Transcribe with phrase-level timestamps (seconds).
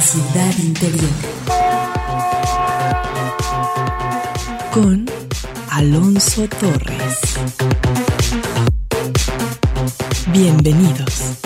[0.00, 0.54] ciudad.
[4.72, 5.06] Con
[5.70, 7.18] Alonso Torres.
[10.32, 11.37] Bienvenidos.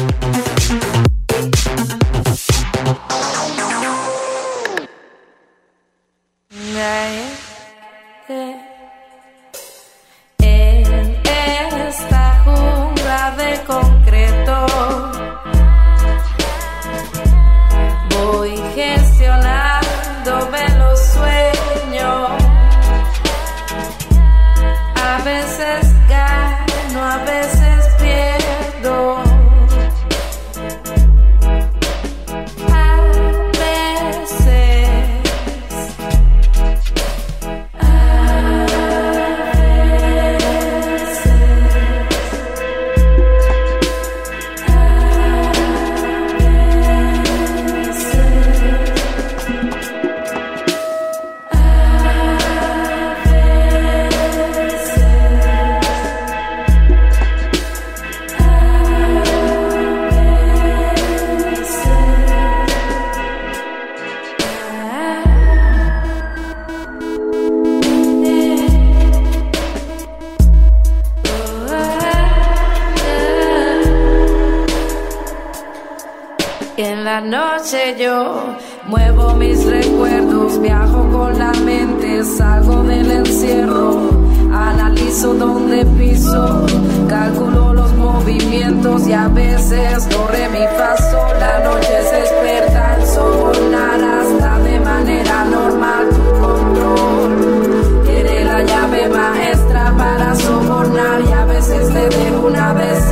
[77.12, 84.08] la noche yo muevo mis recuerdos, viajo con la mente, salgo del encierro,
[84.50, 86.64] analizo donde piso,
[87.10, 91.18] calculo los movimientos y a veces corre mi paso.
[91.38, 98.04] La noche se despierta el sol hasta de manera normal tu control.
[98.06, 103.11] Tiene la llave maestra para sobornar y a veces te dejo una vez.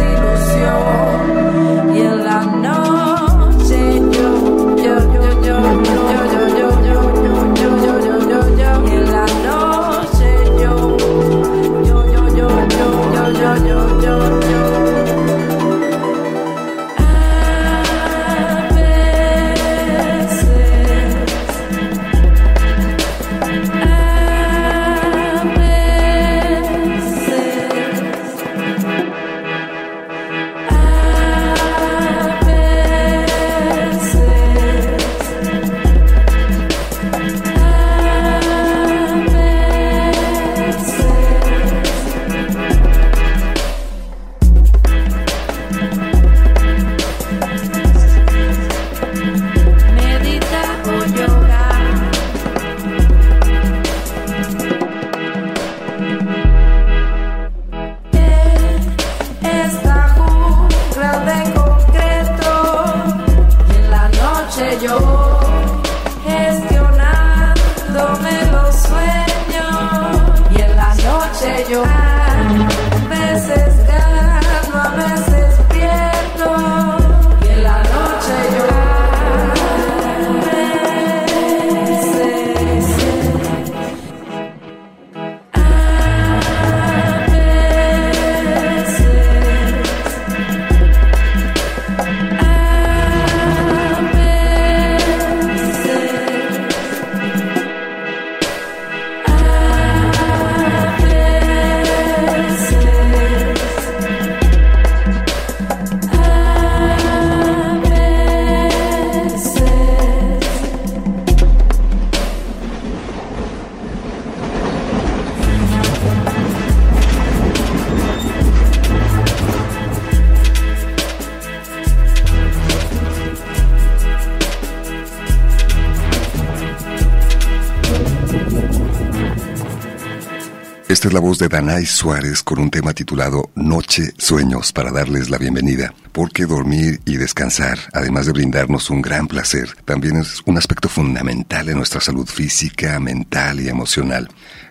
[131.00, 135.30] Esta es la voz de Danay Suárez con un tema titulado Noche Sueños para darles
[135.30, 140.58] la bienvenida, porque dormir y descansar, además de brindarnos un gran placer, también es un
[140.58, 144.28] aspecto fundamental en nuestra salud física, mental y emocional.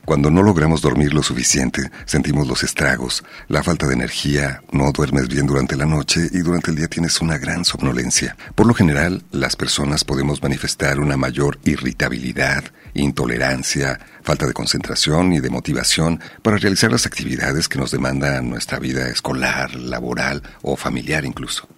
[0.09, 5.27] Cuando no logramos dormir lo suficiente, sentimos los estragos, la falta de energía, no duermes
[5.27, 8.35] bien durante la noche y durante el día tienes una gran somnolencia.
[8.55, 12.63] Por lo general, las personas podemos manifestar una mayor irritabilidad,
[12.95, 18.79] intolerancia, falta de concentración y de motivación para realizar las actividades que nos demandan nuestra
[18.79, 21.69] vida escolar, laboral o familiar incluso.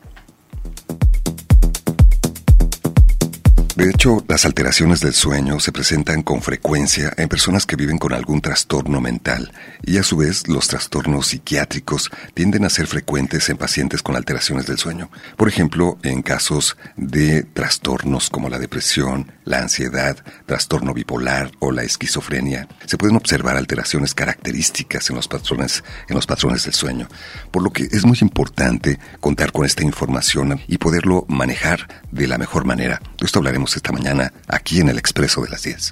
[3.75, 8.11] De hecho, las alteraciones del sueño se presentan con frecuencia en personas que viven con
[8.11, 13.55] algún trastorno mental y a su vez los trastornos psiquiátricos tienden a ser frecuentes en
[13.55, 15.09] pacientes con alteraciones del sueño.
[15.37, 21.83] Por ejemplo, en casos de trastornos como la depresión, la ansiedad, trastorno bipolar o la
[21.83, 27.07] esquizofrenia, se pueden observar alteraciones características en los patrones en los patrones del sueño,
[27.51, 32.37] por lo que es muy importante contar con esta información y poderlo manejar de la
[32.37, 33.01] mejor manera.
[33.21, 35.91] esto hablaremos esta mañana aquí en el Expreso de las 10.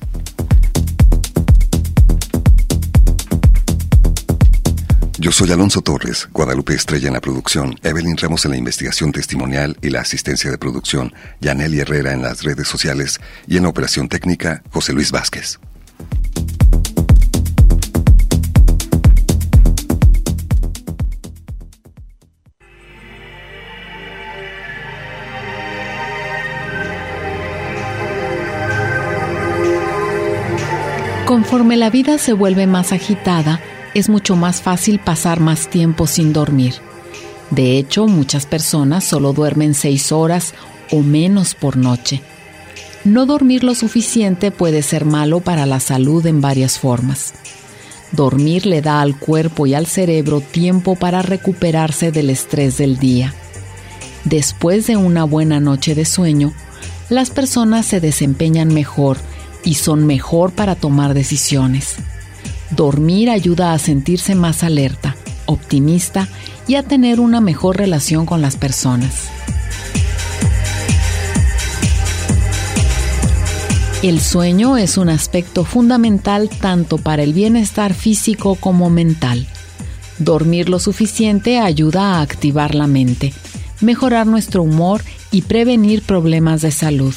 [5.21, 9.77] Yo soy Alonso Torres, Guadalupe Estrella en la producción, Evelyn Ramos en la investigación testimonial
[9.81, 14.07] y la asistencia de producción, Yaneli Herrera en las redes sociales y en la operación
[14.07, 15.59] técnica, José Luis Vázquez.
[31.29, 33.61] Conforme la vida se vuelve más agitada,
[33.93, 36.73] es mucho más fácil pasar más tiempo sin dormir.
[37.51, 40.55] De hecho, muchas personas solo duermen seis horas
[40.89, 42.23] o menos por noche.
[43.03, 47.35] No dormir lo suficiente puede ser malo para la salud en varias formas.
[48.11, 53.35] Dormir le da al cuerpo y al cerebro tiempo para recuperarse del estrés del día.
[54.23, 56.53] Después de una buena noche de sueño,
[57.07, 59.17] las personas se desempeñan mejor
[59.63, 61.95] y son mejor para tomar decisiones.
[62.71, 65.15] Dormir ayuda a sentirse más alerta,
[65.45, 66.27] optimista
[66.67, 69.29] y a tener una mejor relación con las personas.
[74.01, 79.45] El sueño es un aspecto fundamental tanto para el bienestar físico como mental.
[80.19, 83.33] Dormir lo suficiente ayuda a activar la mente,
[83.81, 85.01] mejorar nuestro humor
[85.31, 87.13] y prevenir problemas de salud.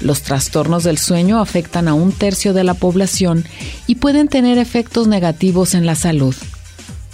[0.00, 3.44] Los trastornos del sueño afectan a un tercio de la población
[3.86, 6.34] y pueden tener efectos negativos en la salud.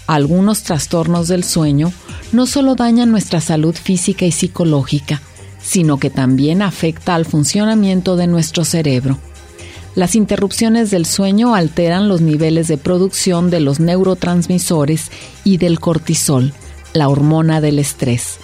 [0.07, 1.93] Algunos trastornos del sueño
[2.33, 5.23] no solo dañan nuestra salud física y psicológica,
[5.63, 9.19] sino que también afecta al funcionamiento de nuestro cerebro.
[9.95, 15.11] Las interrupciones del sueño alteran los niveles de producción de los neurotransmisores
[15.45, 16.53] y del cortisol,
[16.93, 18.39] la hormona del estrés.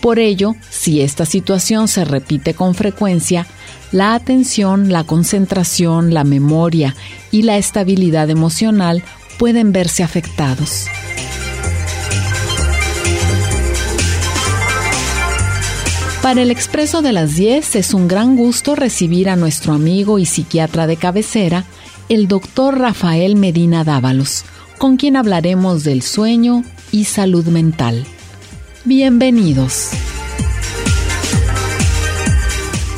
[0.00, 3.46] Por ello, si esta situación se repite con frecuencia,
[3.92, 6.94] la atención, la concentración, la memoria
[7.30, 9.02] y la estabilidad emocional
[9.38, 10.86] pueden verse afectados.
[16.22, 20.26] Para el expreso de las 10 es un gran gusto recibir a nuestro amigo y
[20.26, 21.64] psiquiatra de cabecera,
[22.10, 24.44] el doctor Rafael Medina Dávalos,
[24.76, 26.62] con quien hablaremos del sueño
[26.92, 28.06] y salud mental.
[28.84, 29.90] Bienvenidos.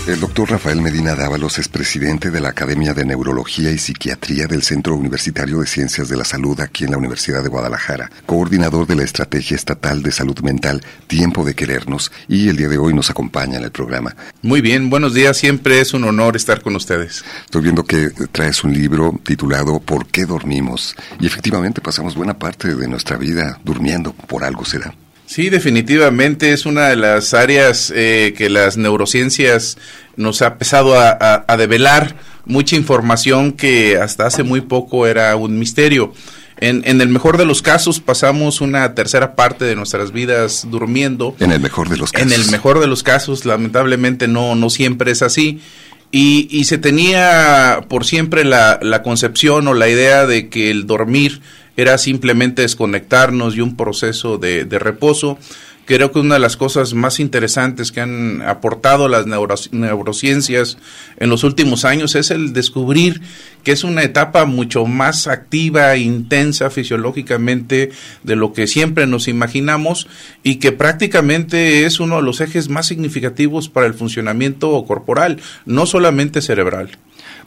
[0.06, 4.62] El doctor Rafael Medina Dávalos es presidente de la Academia de Neurología y Psiquiatría del
[4.62, 8.94] Centro Universitario de Ciencias de la Salud aquí en la Universidad de Guadalajara, coordinador de
[8.94, 13.10] la Estrategia Estatal de Salud Mental Tiempo de Querernos y el día de hoy nos
[13.10, 14.14] acompaña en el programa.
[14.40, 17.24] Muy bien, buenos días, siempre es un honor estar con ustedes.
[17.44, 20.94] Estoy viendo que traes un libro titulado ¿Por qué dormimos?
[21.18, 24.94] Y efectivamente pasamos buena parte de nuestra vida durmiendo, por algo será.
[25.32, 29.78] Sí, definitivamente es una de las áreas eh, que las neurociencias
[30.14, 36.12] nos ha empezado a, develar mucha información que hasta hace muy poco era un misterio.
[36.58, 41.34] En, en, el mejor de los casos pasamos una tercera parte de nuestras vidas durmiendo.
[41.40, 42.30] En el mejor de los casos.
[42.30, 45.62] En el mejor de los casos, lamentablemente no, no siempre es así.
[46.10, 50.86] Y, y se tenía por siempre la, la concepción o la idea de que el
[50.86, 51.40] dormir
[51.76, 55.38] era simplemente desconectarnos y un proceso de, reposo.
[55.84, 60.78] Creo que una de las cosas más interesantes que han aportado las neurociencias
[61.16, 63.20] en los últimos años es el descubrir
[63.62, 67.90] que es una etapa mucho más activa, intensa fisiológicamente
[68.22, 70.08] de lo que siempre nos imaginamos
[70.42, 75.86] y que prácticamente es uno de los ejes más significativos para el funcionamiento corporal, no
[75.86, 76.98] solamente cerebral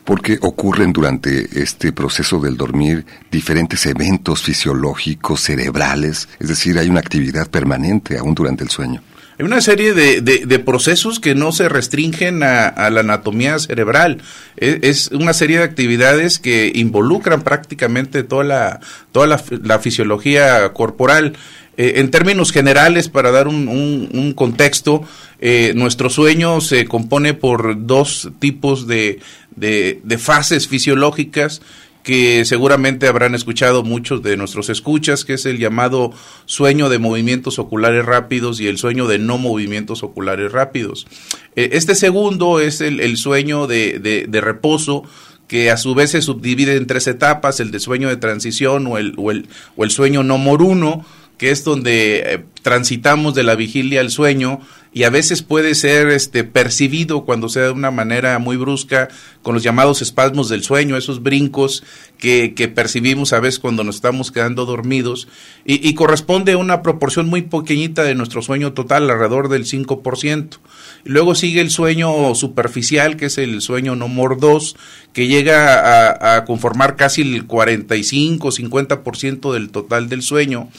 [0.06, 7.00] porque ocurren durante este proceso del dormir diferentes eventos fisiológicos, cerebrales, es decir, hay una
[7.00, 9.02] actividad permanente aún durante el sueño.
[9.38, 14.22] Hay una serie de, de, procesos que no se restringen a, la anatomía cerebral.
[14.56, 18.80] Es, es, una serie de actividades que involucran prácticamente toda la,
[19.12, 21.34] toda la, fisiología corporal.
[21.76, 25.04] Eh, en términos generales, para dar un, un, contexto,
[25.42, 29.20] eh, nuestro sueño se compone por dos tipos de,
[29.56, 31.62] de, fases fisiológicas
[32.06, 36.14] que seguramente habrán escuchado muchos de nuestros escuchas, que es el llamado
[36.46, 41.08] sueño de movimientos oculares rápidos y el sueño de no movimientos oculares rápidos.
[41.56, 45.04] Eh, este segundo es el, sueño de, reposo,
[45.48, 49.00] que a su vez se subdivide en tres etapas, el de sueño de transición o
[49.00, 51.04] el, o el, o el sueño no moruno,
[51.40, 54.62] que es donde eh, transitamos de la vigilia al sueño
[54.96, 59.10] y a veces puede ser este percibido cuando sea de una manera muy brusca
[59.42, 61.84] con los llamados espasmos del sueño, esos brincos
[62.18, 65.28] que, que percibimos a veces cuando nos estamos quedando dormidos
[65.66, 70.60] y, corresponde a una proporción muy pequeñita de nuestro sueño total, alrededor del 5%.
[71.04, 74.78] Luego sigue el sueño superficial, que es el sueño no mordos,
[75.12, 80.70] que llega a, a conformar casi el 45-50% del total del sueño.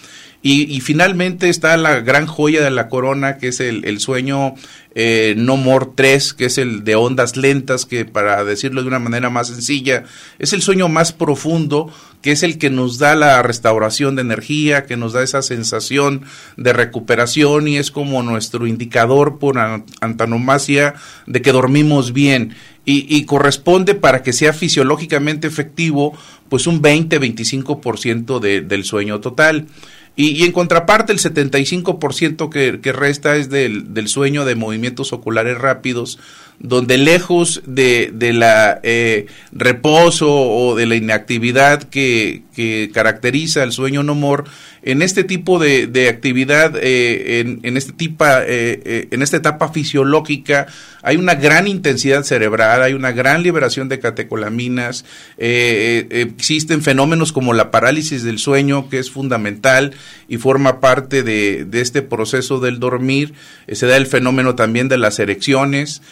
[0.49, 4.55] Y, finalmente está la gran joya de la corona, que es el, sueño
[4.95, 9.01] eh, No More 3, que es el de ondas lentas, que para decirlo de una
[9.01, 10.05] manera más sencilla,
[10.39, 14.87] es el sueño más profundo, que es el que nos da la restauración de energía,
[14.87, 16.23] que nos da esa sensación
[16.57, 20.95] de recuperación y es como nuestro indicador por antonomasia
[21.27, 22.55] de que dormimos bien.
[22.89, 26.17] Y, corresponde para que sea fisiológicamente efectivo,
[26.49, 29.67] pues un 20-25% de, del sueño total.
[30.19, 35.59] Y, en contraparte, el 75% que, que resta es del, del, sueño de movimientos oculares
[35.59, 36.19] rápidos,
[36.59, 43.73] donde lejos de, de la eh, reposo o de la inactividad que, que caracteriza el
[43.73, 44.45] sueño no more,
[44.87, 49.37] en este tipo de, de actividad, eh, en, en, este tipo, eh, eh, en esta
[49.37, 50.69] etapa fisiológica,
[51.03, 55.05] hay una gran intensidad cerebral, hay una gran liberación de catecolaminas,
[55.39, 59.93] existen fenómenos como la parálisis del sueño, que es fundamental
[60.29, 63.35] y forma parte de, de este proceso del dormir,
[63.71, 66.03] se da el fenómeno también de las erecciones,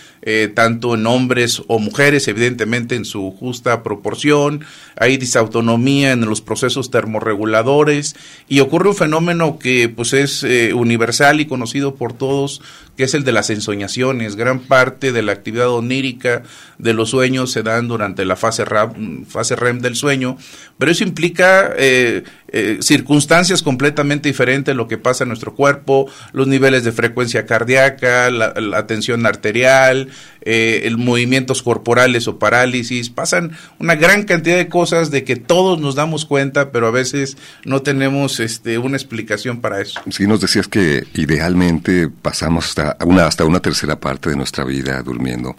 [0.54, 4.64] tanto en hombres o mujeres, evidentemente en su justa proporción,
[4.96, 8.16] hay disautonomía en los procesos termorreguladores
[8.48, 12.62] y ocurre un fenómeno que pues es eh, universal y conocido por todos,
[12.96, 14.36] que es el de las ensoñaciones.
[14.36, 16.42] Gran parte de la actividad onírica
[16.78, 20.36] de los sueños se dan durante la fase, REM del sueño,
[20.78, 22.24] pero eso implica eh,
[22.56, 28.30] eh, circunstancias completamente diferentes lo que pasa en nuestro cuerpo, los niveles de frecuencia cardíaca,
[28.30, 30.08] la, tensión arterial,
[30.44, 35.94] eh, movimientos corporales o parálisis, pasan una gran cantidad de cosas de que todos nos
[35.94, 40.00] damos cuenta, pero a veces no tenemos este, una explicación para eso.
[40.10, 45.02] Sí, nos decías que idealmente pasamos hasta una, hasta una tercera parte de nuestra vida
[45.02, 45.56] durmiendo,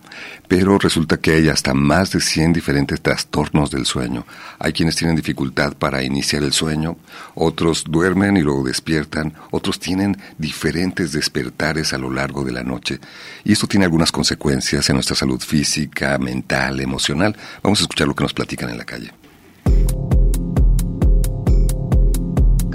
[0.48, 4.26] pero resulta que hay hasta más de 100 diferentes trastornos del sueño.
[4.60, 6.98] Hay quienes tienen dificultad para iniciar el sueño,
[7.34, 13.00] otros duermen y luego despiertan, otros tienen diferentes despertares a lo largo de la noche.
[13.44, 17.36] Y esto tiene algunas consecuencias en nuestra salud física, mental, emocional.
[17.64, 19.12] Vamos a escuchar lo que nos platican en la calle.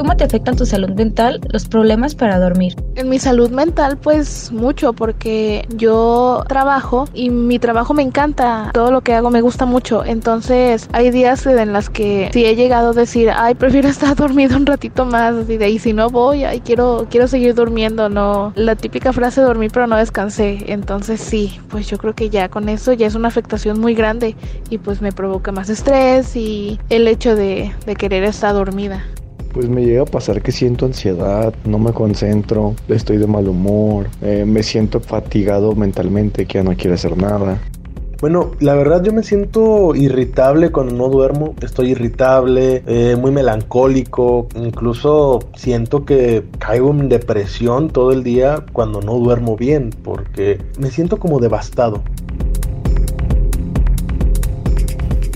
[0.00, 2.74] ¿Cómo te afectan tu salud mental los problemas para dormir?
[2.94, 8.90] En mi salud mental pues mucho porque yo trabajo y mi trabajo me encanta, todo
[8.92, 12.92] lo que hago me gusta mucho, entonces hay días en las que si he llegado
[12.92, 16.44] a decir, ay, prefiero estar dormido un ratito más, y de ahí si no voy,
[16.44, 21.60] ay, quiero, quiero seguir durmiendo, no, la típica frase dormir pero no descansé, entonces sí,
[21.68, 24.34] pues yo creo que ya con eso ya es una afectación muy grande
[24.70, 29.04] y pues me provoca más estrés y el hecho de, de querer estar dormida.
[29.52, 34.06] Pues me llega a pasar que siento ansiedad, no me concentro, estoy de mal humor,
[34.22, 37.58] eh, me siento fatigado mentalmente, que ya no quiero hacer nada.
[38.20, 44.46] Bueno, la verdad yo me siento irritable cuando no duermo, estoy irritable, eh, muy melancólico,
[44.54, 50.90] incluso siento que caigo en depresión todo el día cuando no duermo bien, porque me
[50.90, 52.02] siento como devastado.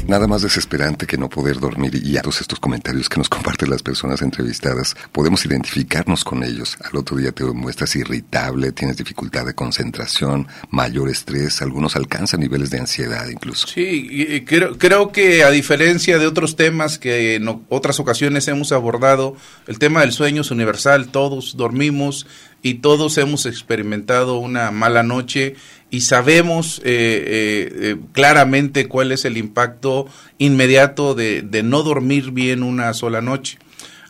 [0.06, 3.70] Nada más desesperante que no poder dormir y a todos estos comentarios que nos comparten
[3.70, 6.76] las personas entrevistadas, podemos identificarnos con ellos.
[6.84, 12.68] Al otro día te muestras irritable, tienes dificultad de concentración, mayor estrés, algunos alcanzan niveles
[12.68, 13.66] de ansiedad incluso.
[13.66, 19.37] Sí, creo, creo que a diferencia de otros temas que en otras ocasiones hemos abordado,
[19.66, 22.26] el tema del sueño es universal, todos dormimos
[22.62, 25.54] y todos hemos experimentado una mala noche
[25.94, 30.08] y sabemos eh, eh, eh, claramente cuál es el impacto
[30.38, 33.58] inmediato de, de, no dormir bien una sola noche.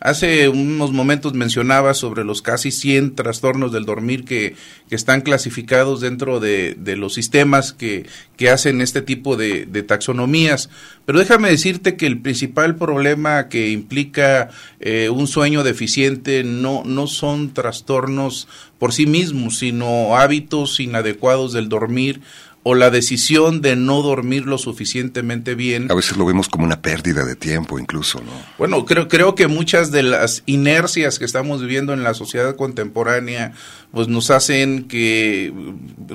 [0.04, 4.54] Hace unos momentos mencionaba sobre los casi 100 trastornos del dormir que,
[4.90, 8.04] que están clasificados dentro de, de los sistemas que,
[8.36, 10.68] que, hacen este tipo de, de, taxonomías.
[11.06, 17.06] Pero déjame decirte que el principal problema que implica eh, un sueño deficiente no, no
[17.06, 18.46] son trastornos
[18.78, 22.20] por sí mismos, sino hábitos inadecuados del dormir
[22.66, 25.90] o la decisión de no dormir lo suficientemente bien.
[25.90, 28.32] A veces lo vemos como una pérdida de tiempo incluso, ¿no?
[28.56, 33.52] Bueno, creo, creo que muchas de las inercias que estamos viviendo en la sociedad contemporánea
[33.92, 35.52] pues nos hacen que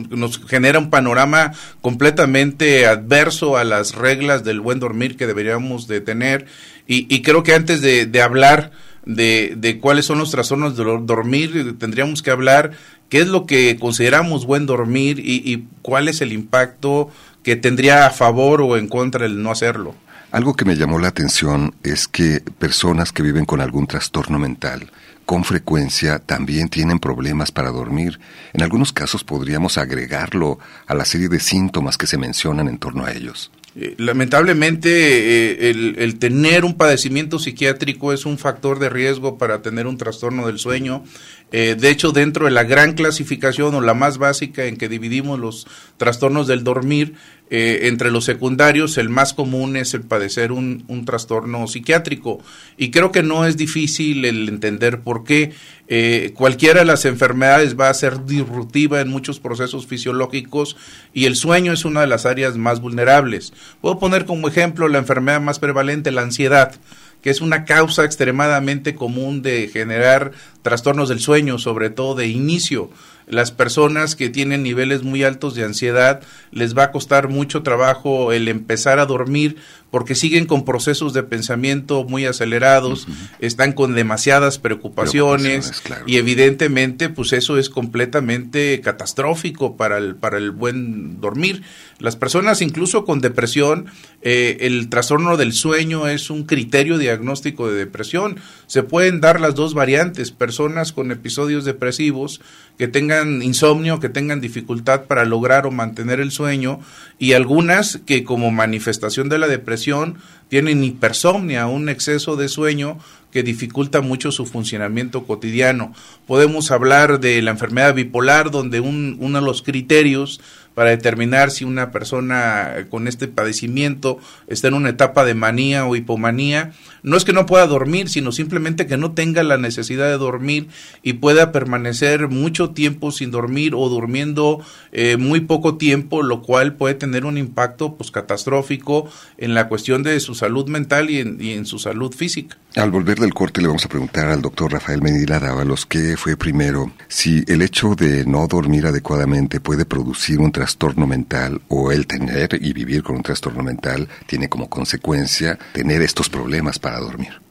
[0.09, 6.01] nos genera un panorama completamente adverso a las reglas del buen dormir que deberíamos de
[6.01, 6.47] tener
[6.87, 8.71] y, creo que antes de, de hablar
[9.05, 12.71] de, de, cuáles son los trastornos de dormir, tendríamos que hablar
[13.09, 17.09] qué es lo que consideramos buen dormir y, cuál es el impacto
[17.43, 19.95] que tendría a favor o en contra el no hacerlo.
[20.31, 24.91] Algo que me llamó la atención es que personas que viven con algún trastorno mental
[25.29, 28.19] con frecuencia también tienen problemas para dormir.
[28.51, 33.05] En algunos casos podríamos agregarlo a la serie de síntomas que se mencionan en torno
[33.05, 33.51] a ellos.
[33.75, 39.85] Eh, lamentablemente, eh, el, tener un padecimiento psiquiátrico es un factor de riesgo para tener
[39.85, 41.03] un trastorno del sueño.
[41.51, 45.39] Eh, de hecho, dentro de la gran clasificación o la más básica en que dividimos
[45.39, 47.13] los trastornos del dormir,
[47.51, 52.39] eh, entre los secundarios, el más común es el padecer un, un, trastorno psiquiátrico.
[52.77, 55.53] Y creo que no es difícil el entender por qué.
[55.87, 60.77] Eh, cualquiera de las enfermedades va a ser disruptiva en muchos procesos fisiológicos
[61.13, 63.53] y el sueño es una de las áreas más vulnerables.
[63.81, 66.75] Puedo poner como ejemplo la enfermedad más prevalente, la ansiedad
[67.21, 72.89] que es una causa extremadamente común de generar trastornos del sueño, sobre todo de inicio
[73.29, 78.33] las personas que tienen niveles muy altos de ansiedad les va a costar mucho trabajo
[78.33, 79.57] el empezar a dormir
[79.91, 83.07] porque siguen con procesos de pensamiento muy acelerados,
[83.39, 90.51] están con demasiadas preocupaciones, y evidentemente pues eso es completamente catastrófico para el, para el
[90.51, 91.63] buen dormir.
[91.97, 93.87] Las personas incluso con depresión,
[94.21, 98.37] eh, el trastorno del sueño es un criterio diagnóstico de depresión.
[98.67, 102.41] Se pueden dar las dos variantes, personas con episodios depresivos
[102.79, 106.79] que tengan insomnio, que tengan dificultad para lograr o mantener el sueño
[107.19, 112.97] y algunas que como manifestación de la depresión tienen hipersomnia, un exceso de sueño
[113.31, 115.93] que dificulta mucho su funcionamiento cotidiano.
[116.25, 120.41] Podemos hablar de la enfermedad bipolar, donde un, uno de los criterios
[120.79, 125.93] para determinar si una persona con este padecimiento está en una etapa de manía o
[125.97, 126.71] hipomanía.
[127.03, 130.69] No es que no pueda dormir, sino simplemente que no tenga la necesidad de dormir
[131.03, 136.75] y pueda permanecer mucho tiempo sin dormir o durmiendo eh, muy poco tiempo, lo cual
[136.75, 141.39] puede tener un impacto pues, catastrófico en la cuestión de su salud mental y en,
[141.41, 142.55] y en su salud física.
[142.75, 146.37] Al volver del corte le vamos a preguntar al doctor Rafael Medina Dávalos qué fue
[146.37, 152.05] primero, si el hecho de no dormir adecuadamente puede producir un trastorno mental o el
[152.05, 157.41] tener y vivir con un trastorno mental tiene como consecuencia tener estos problemas para dormir.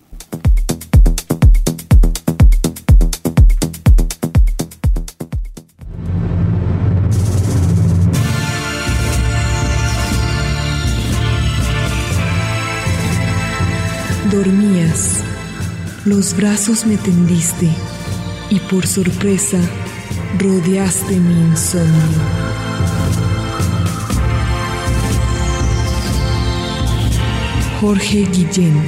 [14.39, 15.25] Dormías,
[16.05, 17.69] los brazos me tendiste
[18.51, 19.59] y por sorpresa
[20.39, 22.19] rodeaste mi insomnio.
[27.81, 28.81] Jorge Guillén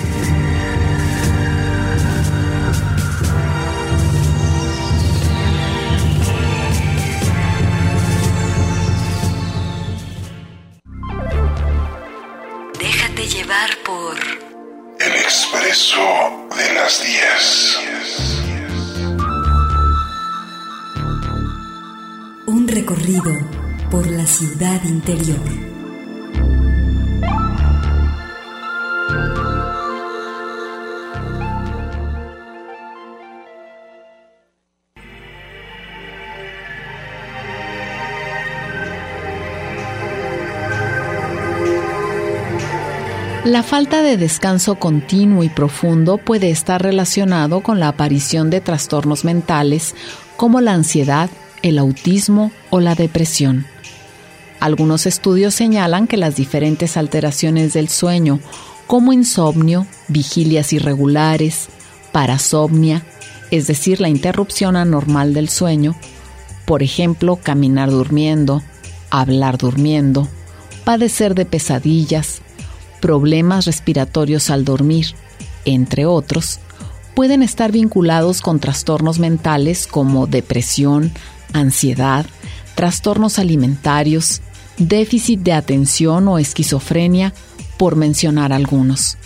[43.44, 49.26] La falta de descanso continuo y profundo puede estar relacionado con la aparición de trastornos
[49.26, 49.94] mentales
[50.38, 51.28] como la ansiedad,
[51.62, 53.66] el autismo o la depresión.
[54.60, 58.40] Algunos estudios señalan que las diferentes alteraciones del sueño,
[58.86, 61.68] como insomnio, vigilias irregulares,
[62.12, 63.02] parasomnia,
[63.50, 65.96] es decir, la interrupción anormal del sueño,
[66.66, 68.62] por ejemplo, caminar durmiendo,
[69.10, 70.28] hablar durmiendo,
[70.84, 72.42] padecer de pesadillas,
[73.00, 75.14] problemas respiratorios al dormir,
[75.64, 76.60] entre otros,
[77.14, 81.12] pueden estar vinculados con trastornos mentales como depresión,
[81.52, 82.26] ansiedad,
[82.74, 84.42] trastornos alimentarios,
[84.80, 87.32] déficit de atención o esquizofrenia,
[87.78, 89.16] por mencionar algunos.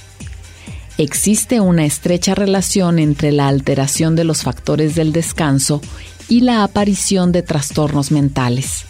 [0.96, 5.80] Existe una estrecha relación entre la alteración de los factores del descanso
[6.28, 8.84] y la aparición de trastornos mentales.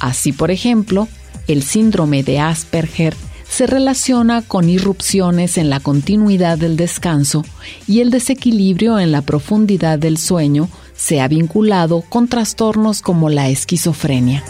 [0.00, 1.06] Así, por ejemplo,
[1.46, 3.14] el síndrome de Asperger
[3.48, 7.44] se relaciona con irrupciones en la continuidad del descanso
[7.86, 13.48] y el desequilibrio en la profundidad del sueño se ha vinculado con trastornos como la
[13.48, 14.44] esquizofrenia.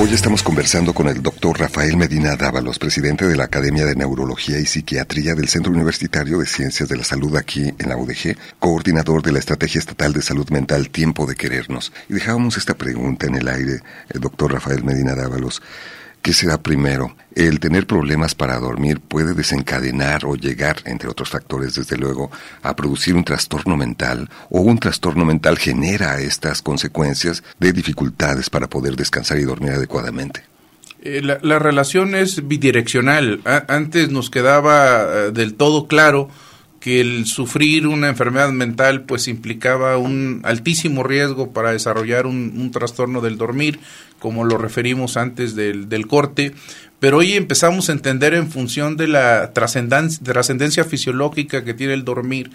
[0.00, 4.60] Hoy estamos conversando con el doctor Rafael Medina Dávalos, presidente de la Academia de Neurología
[4.60, 9.22] y Psiquiatría del Centro Universitario de Ciencias de la Salud aquí en la UDG, coordinador
[9.22, 11.92] de la Estrategia Estatal de Salud Mental Tiempo de Querernos.
[12.08, 13.80] Y dejábamos esta pregunta en el aire,
[14.10, 15.60] el doctor Rafael Medina Dávalos.
[16.28, 17.16] ¿Qué será primero?
[17.34, 22.76] El tener problemas para dormir puede desencadenar o llegar, entre otros factores, desde luego, a
[22.76, 28.94] producir un trastorno mental o un trastorno mental genera estas consecuencias de dificultades para poder
[28.94, 30.42] descansar y dormir adecuadamente.
[31.00, 33.40] Eh, la, relación es bidireccional.
[33.66, 36.28] antes nos quedaba eh, del todo claro
[36.80, 43.20] que el sufrir una enfermedad mental pues implicaba un altísimo riesgo para desarrollar un, trastorno
[43.20, 43.80] del dormir,
[44.18, 46.54] como lo referimos antes del, del, corte,
[47.00, 52.50] pero hoy empezamos a entender en función de la trascendencia fisiológica que tiene el dormir,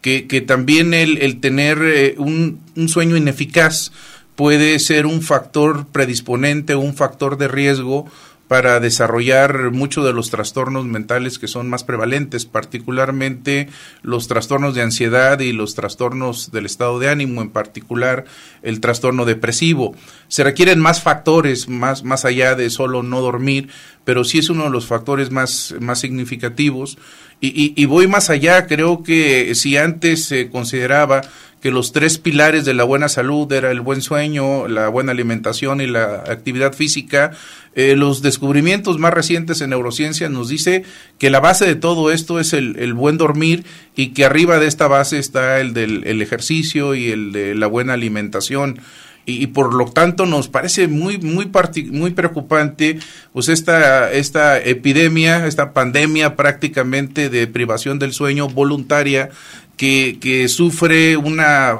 [0.00, 3.92] que, que también el, el tener eh, un, un sueño ineficaz
[4.36, 8.06] puede ser un factor predisponente, un factor de riesgo
[8.48, 13.68] para desarrollar muchos de los trastornos mentales que son más prevalentes, particularmente
[14.02, 18.24] los trastornos de ansiedad y los trastornos del estado de ánimo, en particular
[18.62, 19.94] el trastorno depresivo.
[20.28, 23.68] Se requieren más factores, más, más allá de solo no dormir,
[24.06, 26.96] pero sí es uno de los factores más, más significativos.
[27.40, 31.20] Y, y voy más allá, creo que si antes se consideraba
[31.66, 35.80] que los tres pilares de la buena salud era el buen sueño, la buena alimentación
[35.80, 37.32] y la actividad física.
[37.74, 40.84] Eh, los descubrimientos más recientes en neurociencia nos dice
[41.18, 43.64] que la base de todo esto es el, buen dormir
[43.96, 47.94] y que arriba de esta base está el del ejercicio y el de la buena
[47.94, 48.78] alimentación
[49.26, 51.50] y, por lo tanto nos parece muy muy
[51.90, 52.98] muy preocupante
[53.32, 59.30] pues esta esta epidemia esta pandemia prácticamente de privación del sueño voluntaria
[59.76, 61.78] que, sufre una,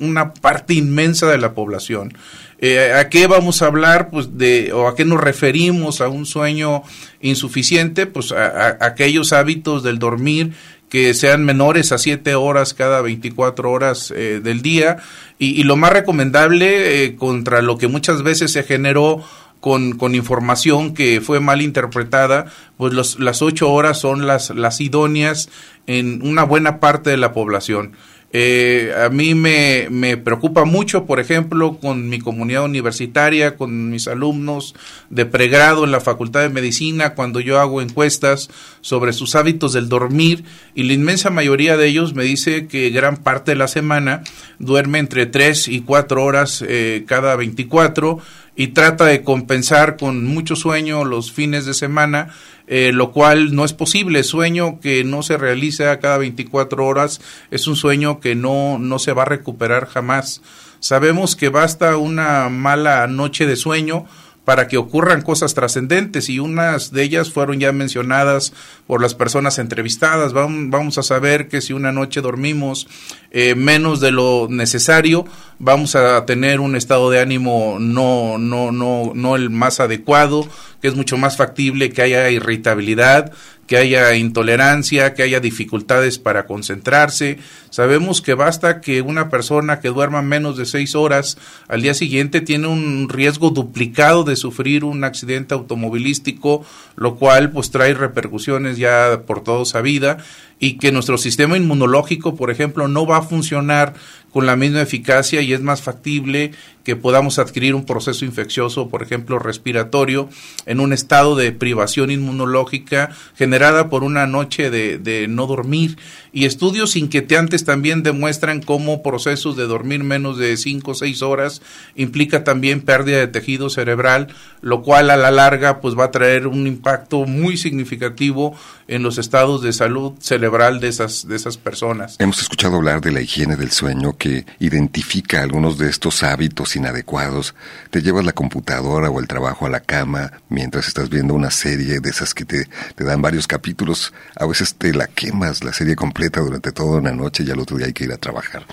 [0.00, 2.14] una parte inmensa de la población.
[2.60, 4.10] Eh, ¿A qué vamos a hablar?
[4.10, 6.82] Pues de, o a qué nos referimos a un sueño
[7.20, 10.54] insuficiente, pues a, aquellos hábitos del dormir
[10.88, 14.98] que sean menores a 7 horas cada 24 horas eh, del día
[15.38, 19.22] y, lo más recomendable eh, contra lo que muchas veces se generó
[19.60, 22.46] con, con, información que fue mal interpretada,
[22.76, 25.48] pues los, las ocho horas son las, las idóneas
[25.86, 27.92] en una buena parte de la población.
[28.30, 34.06] Eh, a mí me, me, preocupa mucho, por ejemplo, con mi comunidad universitaria, con mis
[34.06, 34.74] alumnos
[35.08, 38.50] de pregrado en la Facultad de Medicina, cuando yo hago encuestas
[38.82, 43.16] sobre sus hábitos del dormir, y la inmensa mayoría de ellos me dice que gran
[43.16, 44.22] parte de la semana
[44.58, 48.18] duerme entre 3 y 4 horas eh, cada 24
[48.58, 52.34] y trata de compensar con mucho sueño los fines de semana,
[52.68, 54.22] eh, lo cual no es posible.
[54.22, 59.12] Sueño que no se realiza cada 24 horas es un sueño que no, no se
[59.12, 60.42] va a recuperar jamás.
[60.80, 64.06] Sabemos que basta una mala noche de sueño
[64.48, 68.54] para que ocurran cosas trascendentes y unas de ellas fueron ya mencionadas
[68.86, 70.32] por las personas entrevistadas.
[70.32, 72.88] Vamos a saber que si una noche dormimos
[73.30, 75.26] eh, menos de lo necesario,
[75.58, 80.48] vamos a tener un estado de ánimo no, no, no, no el más adecuado,
[80.80, 83.34] que es mucho más factible que haya irritabilidad,
[83.68, 87.38] que haya intolerancia, que haya dificultades para concentrarse.
[87.68, 91.36] Sabemos que basta que una persona que duerma menos de seis horas
[91.68, 96.64] al día siguiente tiene un riesgo duplicado de sufrir un accidente automovilístico,
[96.96, 100.16] lo cual pues trae repercusiones ya por toda su vida
[100.58, 103.92] y que nuestro sistema inmunológico, por ejemplo, no va a funcionar
[104.32, 106.52] con la misma eficacia y es más factible
[106.88, 110.30] que podamos adquirir un proceso infeccioso, por ejemplo, respiratorio,
[110.64, 115.98] en un estado de privación inmunológica generada por una noche de, no dormir.
[116.32, 121.60] Y estudios inquietantes también demuestran cómo procesos de dormir menos de 5 o 6 horas
[121.94, 124.28] implica también pérdida de tejido cerebral,
[124.62, 129.18] lo cual a la larga pues va a traer un impacto muy significativo en los
[129.18, 132.16] estados de salud cerebral de esas, de esas personas.
[132.18, 137.54] Hemos escuchado hablar de la higiene del sueño que identifica algunos de estos hábitos inadecuados.
[137.90, 142.00] Te llevas la computadora o el trabajo a la cama mientras estás viendo una serie
[142.00, 144.12] de esas que te, te dan varios capítulos.
[144.36, 147.76] A veces te la quemas la serie completa durante toda una noche y al otro
[147.76, 148.66] día hay que ir a trabajar.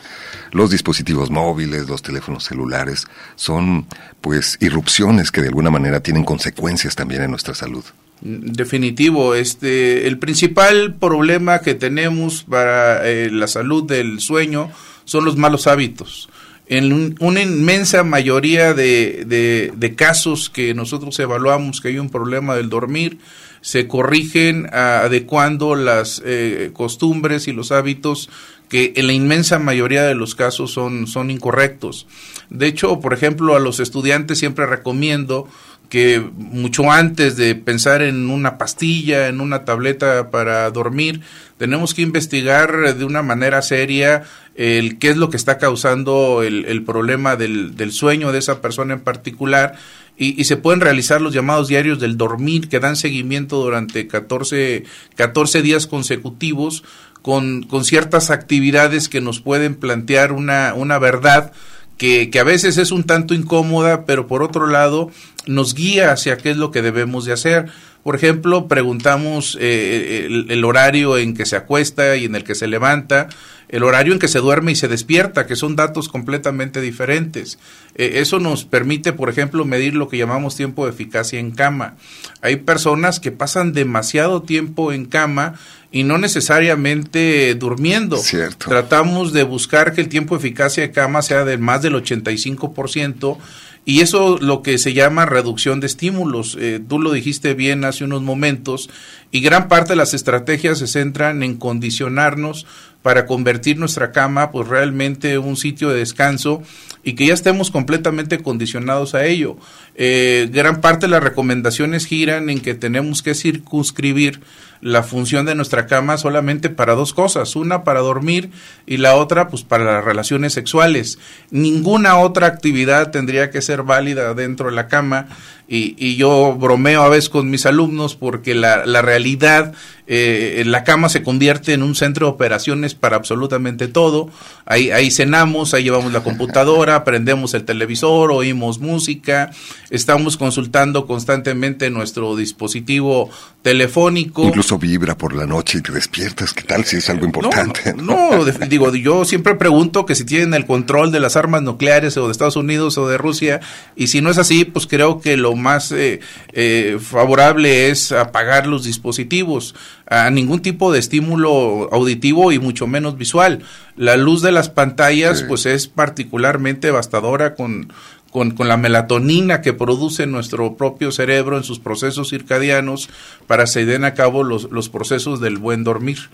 [0.51, 3.87] Los dispositivos móviles, los teléfonos celulares son
[4.21, 7.83] pues irrupciones que de alguna manera tienen consecuencias también en nuestra salud.
[8.21, 14.71] Definitivo, este, el principal problema que tenemos para eh, la salud del sueño
[15.03, 16.29] son los malos hábitos.
[16.67, 22.69] En una inmensa mayoría de, de, casos que nosotros evaluamos que hay un problema del
[22.69, 23.19] dormir,
[23.61, 28.29] se corrigen adecuando las eh, costumbres y los hábitos
[28.69, 32.07] que en la inmensa mayoría de los casos son, son incorrectos.
[32.49, 35.47] De hecho, por ejemplo, a los estudiantes siempre recomiendo
[35.89, 41.21] que mucho antes de pensar en una pastilla, en una tableta para dormir,
[41.57, 44.23] tenemos que investigar de una manera seria
[44.55, 48.93] el qué es lo que está causando el, problema del, del, sueño de esa persona
[48.93, 49.75] en particular.
[50.17, 54.85] Y, y, se pueden realizar los llamados diarios del dormir que dan seguimiento durante 14,
[55.15, 56.83] 14 días consecutivos
[57.21, 61.51] con, con ciertas actividades que nos pueden plantear una, una verdad
[61.97, 65.11] que, que, a veces es un tanto incómoda, pero por otro lado
[65.47, 67.67] nos guía hacia qué es lo que debemos de hacer.
[68.05, 72.67] Por ejemplo, preguntamos eh, el, horario en que se acuesta y en el que se
[72.67, 73.29] levanta,
[73.67, 77.57] el horario en que se duerme y se despierta, que son datos completamente diferentes.
[77.95, 81.95] Eh, eso nos permite, por ejemplo, medir lo que llamamos tiempo de eficacia en cama.
[82.41, 85.55] Hay personas que pasan demasiado tiempo en cama
[85.91, 88.19] y no necesariamente durmiendo.
[88.57, 93.37] Tratamos de buscar que el tiempo de eficacia de cama sea de más del 85%
[93.85, 96.57] y eso lo que se llama reducción de estímulos.
[96.59, 98.89] Eh, tú lo dijiste bien hace unos momentos
[99.35, 102.65] y gran parte de las estrategias se centran en condicionarnos
[103.01, 106.63] para convertir nuestra cama pues realmente un sitio de descanso
[107.03, 109.57] y que ya estemos completamente condicionados a ello.
[109.95, 114.39] Eh, gran parte de las recomendaciones giran en que tenemos que circunscribir
[114.79, 118.51] la función de nuestra cama solamente para dos cosas, una para dormir
[118.85, 121.19] y la otra pues para las relaciones sexuales.
[121.51, 125.27] Ninguna otra actividad tendría que ser válida dentro de la cama
[125.67, 129.73] y, y yo bromeo a veces con mis alumnos porque la, la realidad
[130.07, 134.29] eh, la cama se convierte en un centro de operaciones para absolutamente todo.
[134.65, 139.51] Ahí, ahí cenamos, ahí llevamos la computadora, prendemos el televisor, oímos música,
[139.89, 143.29] estamos consultando constantemente nuestro dispositivo
[143.61, 144.43] telefónico.
[144.43, 147.93] Incluso vibra por la noche y te despiertas, ¿qué tal si es algo importante?
[147.95, 152.27] No, digo, yo siempre pregunto que si tienen el control de las armas nucleares o
[152.27, 153.61] de Estados Unidos o de Rusia,
[153.95, 156.19] y si no es así, pues creo que lo más eh,
[156.53, 159.73] eh, favorable es apagar los dispositivos
[160.07, 163.63] a ningún tipo de estímulo auditivo y mucho menos visual.
[163.95, 167.91] La luz de las pantallas pues es particularmente devastadora con,
[168.31, 173.09] con, con, la melatonina que produce nuestro propio cerebro en sus procesos circadianos
[173.47, 176.29] para se den a cabo los, los procesos del buen dormir.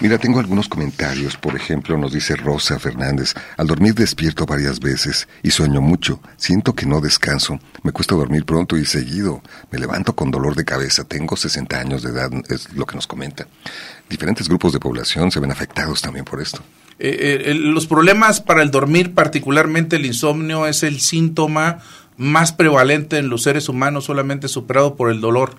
[0.00, 1.36] Mira, tengo algunos comentarios.
[1.36, 6.20] Por ejemplo, nos dice Rosa Fernández, al dormir despierto varias veces y sueño mucho.
[6.38, 7.60] Siento que no descanso.
[7.82, 9.42] Me cuesta dormir pronto y seguido.
[9.70, 11.04] Me levanto con dolor de cabeza.
[11.04, 13.46] Tengo 60 años de edad, es lo que nos comenta.
[14.08, 16.62] Diferentes grupos de población se ven afectados también por esto.
[16.98, 21.80] Eh, eh, los problemas para el dormir, particularmente el insomnio, es el síntoma
[22.16, 25.56] más prevalente en los seres humanos, solamente superado por el dolor.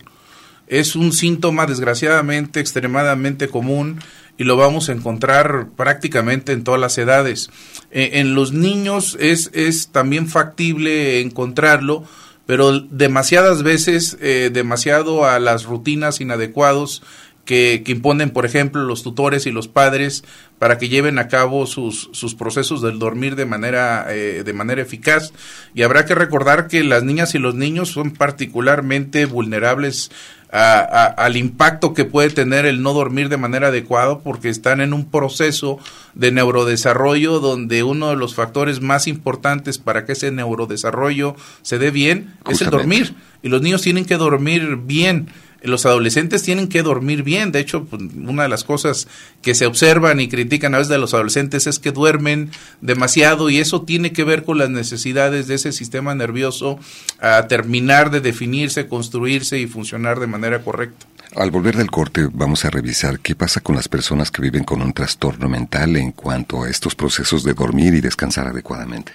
[0.65, 3.99] Es un síntoma desgraciadamente extremadamente común
[4.37, 7.49] y lo vamos a encontrar prácticamente en todas las edades.
[7.91, 12.03] Eh, en los niños es, es también factible encontrarlo,
[12.45, 17.03] pero demasiadas veces, eh, demasiado a las rutinas inadecuados
[17.45, 20.23] que, que, imponen, por ejemplo, los tutores y los padres
[20.61, 24.83] para que lleven a cabo sus, sus procesos del dormir de manera, eh, de manera
[24.83, 25.33] eficaz.
[25.73, 30.11] Y habrá que recordar que las niñas y los niños son particularmente vulnerables
[30.51, 35.09] al impacto que puede tener el no dormir de manera adecuada porque están en un
[35.09, 35.79] proceso
[36.13, 41.89] de neurodesarrollo donde uno de los factores más importantes para que ese neurodesarrollo se dé
[41.89, 43.15] bien es el dormir.
[43.43, 45.27] Y los niños tienen que dormir bien
[45.61, 47.51] los adolescentes tienen que dormir bien.
[47.51, 49.07] De hecho, pues, una de las cosas
[49.41, 53.59] que se observan y critican a veces de los adolescentes es que duermen demasiado y
[53.59, 56.79] eso tiene que ver con las necesidades de ese sistema nervioso
[57.19, 61.05] a terminar de definirse, construirse y funcionar de manera correcta.
[61.35, 64.81] Al volver del corte vamos a revisar qué pasa con las personas que viven con
[64.81, 69.13] un trastorno mental en cuanto a estos procesos de dormir y descansar adecuadamente.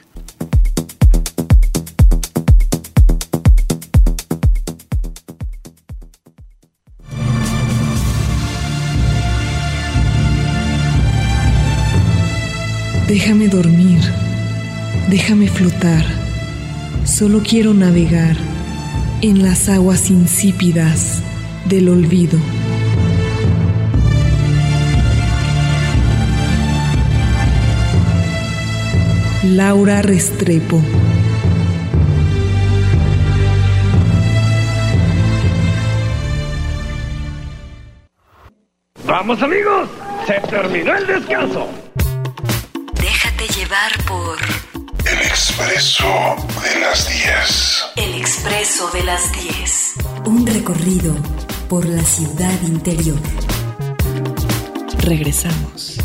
[13.08, 14.00] Déjame dormir,
[15.08, 16.04] déjame flotar,
[17.04, 18.36] solo quiero navegar
[19.22, 21.22] en las aguas insípidas
[21.66, 22.36] del olvido.
[29.44, 30.82] Laura Restrepo.
[39.06, 39.88] Vamos amigos,
[40.26, 41.85] se terminó el descanso
[43.66, 44.38] llevar por
[45.10, 46.06] El expreso
[46.62, 47.84] de las 10.
[47.96, 49.94] El expreso de las 10.
[50.26, 51.16] Un recorrido
[51.68, 53.18] por la ciudad interior.
[54.98, 55.95] Regresamos.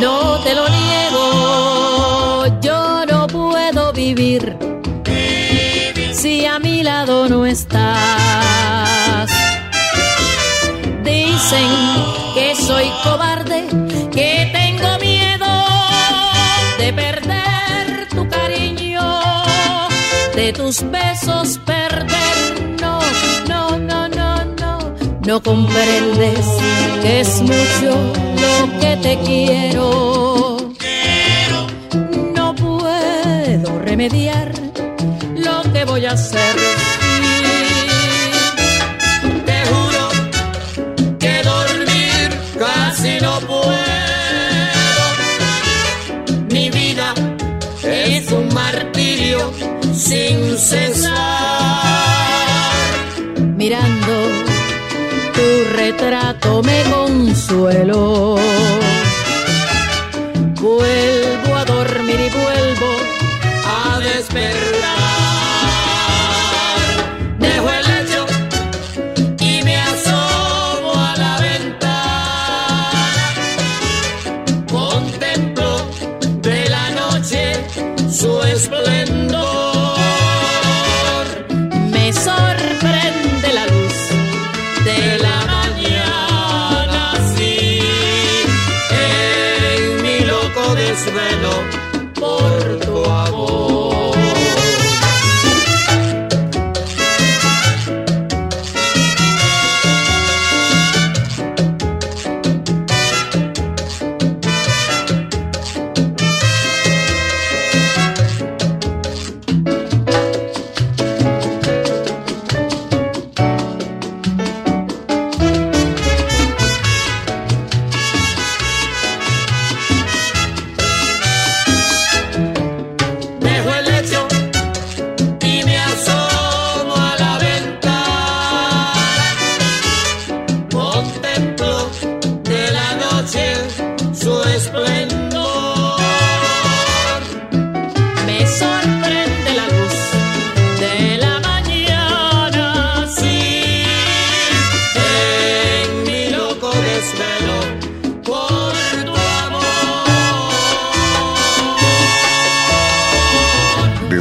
[0.00, 2.60] No te lo niego.
[2.60, 4.56] Yo no puedo vivir
[6.12, 9.30] si a mi lado no estás.
[11.02, 11.70] Dicen
[12.34, 13.66] que soy cobarde,
[14.12, 15.46] que tengo miedo
[16.78, 19.02] de perder tu cariño,
[20.34, 21.58] de tus besos
[25.34, 25.42] no.
[25.42, 26.46] Comprendes
[27.02, 27.90] que es mucho
[28.42, 30.56] lo que te quiero.
[32.36, 34.52] No puedo remediar
[35.36, 36.54] lo que voy a hacer.
[39.46, 40.08] Te juro
[41.18, 43.74] que dormir casi no puedo.
[46.50, 47.12] Mi vida
[47.82, 49.52] es un martirio
[49.92, 51.03] sin cesar.
[55.84, 58.36] Retrato me consuelo.
[60.60, 62.90] Vuelvo a dormir y vuelvo
[63.66, 64.93] a despertar.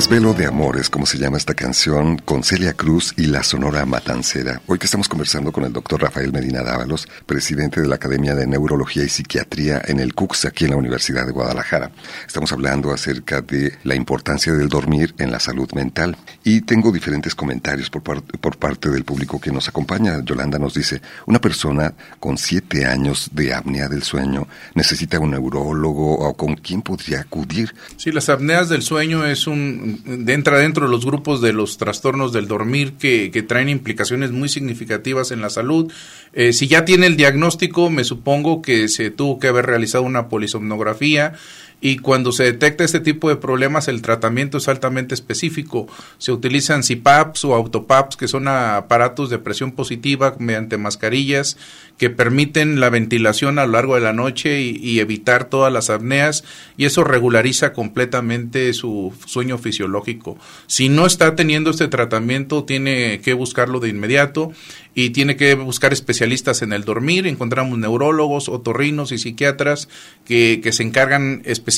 [0.04, 4.62] Desvelo de Amores, como se llama esta canción, con Celia Cruz y la Sonora Matancera.
[4.68, 8.46] Hoy que estamos conversando con el doctor Rafael Medina Dávalos, presidente de la Academia de
[8.46, 11.90] Neurología y Psiquiatría en el CUCS, aquí en la Universidad de Guadalajara.
[12.28, 16.18] Estamos hablando acerca de la importancia del dormir en la salud mental.
[16.44, 20.20] Y tengo diferentes comentarios por, par- por parte del público que nos acompaña.
[20.22, 26.16] Yolanda nos dice, una persona con siete años de apnea del sueño necesita un neurólogo
[26.28, 27.74] o con quién podría acudir.
[27.96, 29.93] Sí, las apneas del sueño es un
[30.28, 34.50] entra dentro de los grupos de los trastornos del dormir que, que traen implicaciones muy
[34.50, 35.92] significativas en la salud.
[36.34, 40.30] Eh, si ya tiene el diagnóstico, me supongo que se tuvo que haber realizado una
[40.30, 41.34] polisomnografía
[41.84, 45.86] y cuando se detecta este tipo de problemas el tratamiento es altamente específico.
[46.18, 51.58] Se utilizan CPAPs o autopaps que son aparatos de presión positiva mediante mascarillas
[51.98, 56.46] que permiten la ventilación a lo largo de la noche y, evitar todas las apneas
[56.78, 60.38] y eso regulariza completamente su sueño fisiológico.
[60.68, 64.54] Si no está teniendo este tratamiento tiene que buscarlo de inmediato
[64.96, 67.28] y tiene que buscar especialistas en el dormir.
[67.28, 69.90] Encontramos neurólogos, otorrinos y psiquiatras
[70.24, 71.73] que, que se encargan específicamente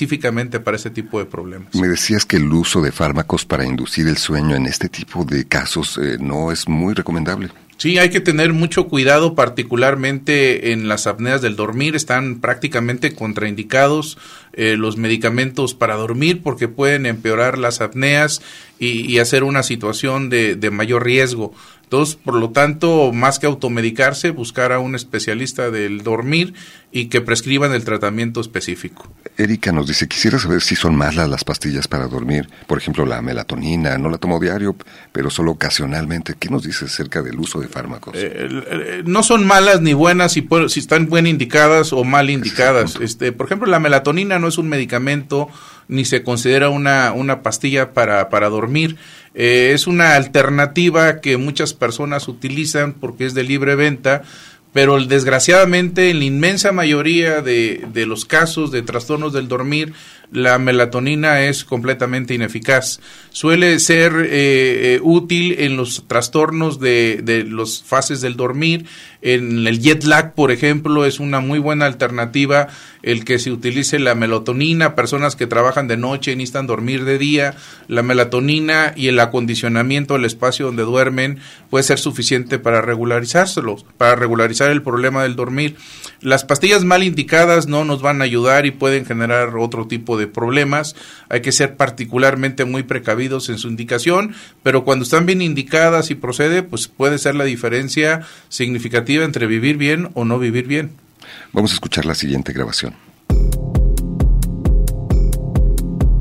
[0.64, 1.74] para este tipo de problemas.
[1.76, 5.46] Me decías que el uso de fármacos para inducir el sueño en este tipo de
[5.46, 7.50] casos eh, no es muy recomendable.
[7.78, 11.98] Sí, hay que tener mucho cuidado, particularmente en las apneas del dormir.
[11.98, 14.18] Están prácticamente contraindicados
[14.54, 18.42] eh, los medicamentos para dormir porque pueden empeorar las apneas
[18.80, 21.54] y, y hacer una situación de, de mayor riesgo.
[21.84, 26.54] Entonces, por lo tanto, más que automedicarse, buscar a un especialista del dormir
[26.94, 29.12] y que prescriban el tratamiento específico.
[29.38, 33.22] Erika nos dice, quisiera saber si son malas las pastillas para dormir, por ejemplo la
[33.22, 34.76] melatonina, no la tomo diario,
[35.12, 36.36] pero solo ocasionalmente.
[36.40, 38.14] ¿Qué nos dice acerca del uso de fármacos?
[38.16, 42.98] Eh, no son malas ni buenas si, si están bien indicadas o mal indicadas.
[43.02, 45.50] Este, por ejemplo, la melatonina no es un medicamento
[45.88, 48.98] ni se considera una, una pastilla para, para dormir.
[49.34, 54.24] Eh, es una alternativa que muchas personas utilizan porque es de libre venta
[54.76, 59.94] pero desgraciadamente en la inmensa mayoría de, los casos de trastornos del dormir
[60.34, 63.00] la melatonina es completamente ineficaz.
[63.30, 68.86] Suele ser eh, eh, útil en los trastornos de, de las fases del dormir.
[69.26, 72.68] En el jet lag, por ejemplo, es una muy buena alternativa
[73.02, 74.94] el que se utilice la melatonina.
[74.94, 77.56] Personas que trabajan de noche y necesitan dormir de día,
[77.88, 81.40] la melatonina y el acondicionamiento del espacio donde duermen
[81.72, 85.76] puede ser suficiente para regularizárselos, para regularizar el problema del dormir.
[86.22, 90.28] Las pastillas mal indicadas no nos van a ayudar y pueden generar otro tipo de
[90.28, 90.96] problemas.
[91.30, 96.16] Hay que ser particularmente muy precavidos en su indicación, pero cuando están bien indicadas y
[96.16, 100.92] procede, pues puede ser la diferencia significativa entre vivir bien o no vivir bien.
[101.54, 102.94] Vamos a escuchar la siguiente grabación.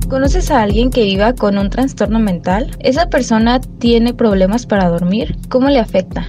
[0.08, 2.76] ¿Conoces a alguien que viva con un trastorno mental?
[2.78, 5.36] ¿Esa persona tiene problemas para dormir?
[5.48, 6.28] ¿Cómo le afecta?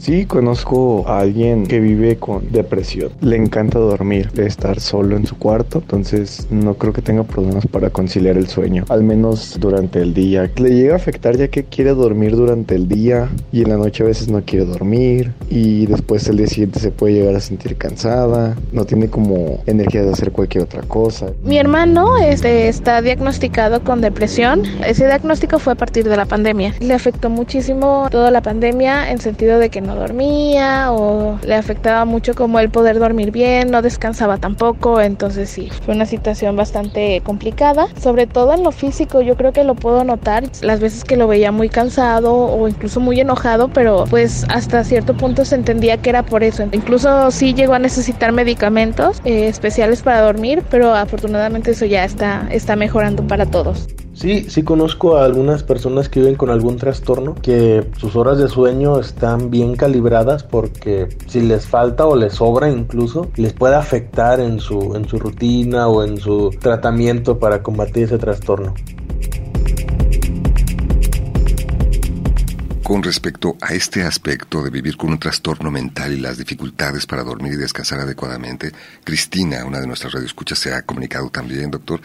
[0.00, 3.12] Sí, conozco a alguien que vive con depresión.
[3.20, 7.90] Le encanta dormir, estar solo en su cuarto, entonces no creo que tenga problemas para
[7.90, 10.50] conciliar el sueño, al menos durante el día.
[10.56, 14.02] Le llega a afectar ya que quiere dormir durante el día y en la noche
[14.02, 17.76] a veces no quiere dormir y después el día siguiente se puede llegar a sentir
[17.76, 21.26] cansada, no tiene como energía de hacer cualquier otra cosa.
[21.44, 24.62] Mi hermano este, está diagnosticado con depresión.
[24.86, 26.74] Ese diagnóstico fue a partir de la pandemia.
[26.80, 32.04] Le afectó muchísimo toda la pandemia en sentido de que no dormía o le afectaba
[32.04, 37.20] mucho como el poder dormir bien, no descansaba tampoco, entonces sí, fue una situación bastante
[37.22, 41.16] complicada, sobre todo en lo físico, yo creo que lo puedo notar las veces que
[41.16, 45.98] lo veía muy cansado o incluso muy enojado, pero pues hasta cierto punto se entendía
[45.98, 50.94] que era por eso, incluso sí llegó a necesitar medicamentos eh, especiales para dormir, pero
[50.94, 53.88] afortunadamente eso ya está, está mejorando para todos.
[54.20, 58.48] Sí, sí conozco a algunas personas que viven con algún trastorno que sus horas de
[58.48, 64.38] sueño están bien calibradas porque si les falta o les sobra incluso les puede afectar
[64.38, 68.74] en su en su rutina o en su tratamiento para combatir ese trastorno.
[72.90, 77.22] Con respecto a este aspecto de vivir con un trastorno mental y las dificultades para
[77.22, 78.72] dormir y descansar adecuadamente,
[79.04, 82.00] Cristina, una de nuestras radioescuchas, se ha comunicado también, doctor.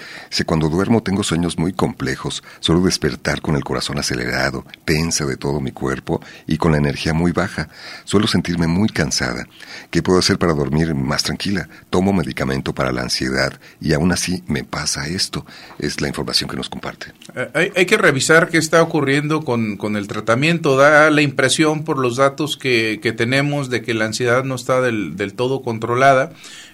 [0.46, 5.60] Cuando duermo tengo sueños muy complejos, suelo despertar con el corazón acelerado, tensa de todo
[5.60, 7.68] mi cuerpo y con la energía muy baja.
[8.04, 9.48] Suelo sentirme muy cansada.
[9.90, 11.68] ¿Qué puedo hacer para dormir más tranquila?
[11.90, 15.48] Tomo medicamento para la ansiedad y aún así me pasa esto.
[15.80, 17.08] Es la información que nos comparte.
[17.36, 21.98] Eh, hay, que revisar qué está ocurriendo con, con el tratamiento da la impresión por
[22.00, 26.32] los datos que, que tenemos de que la ansiedad no está del, del todo controlada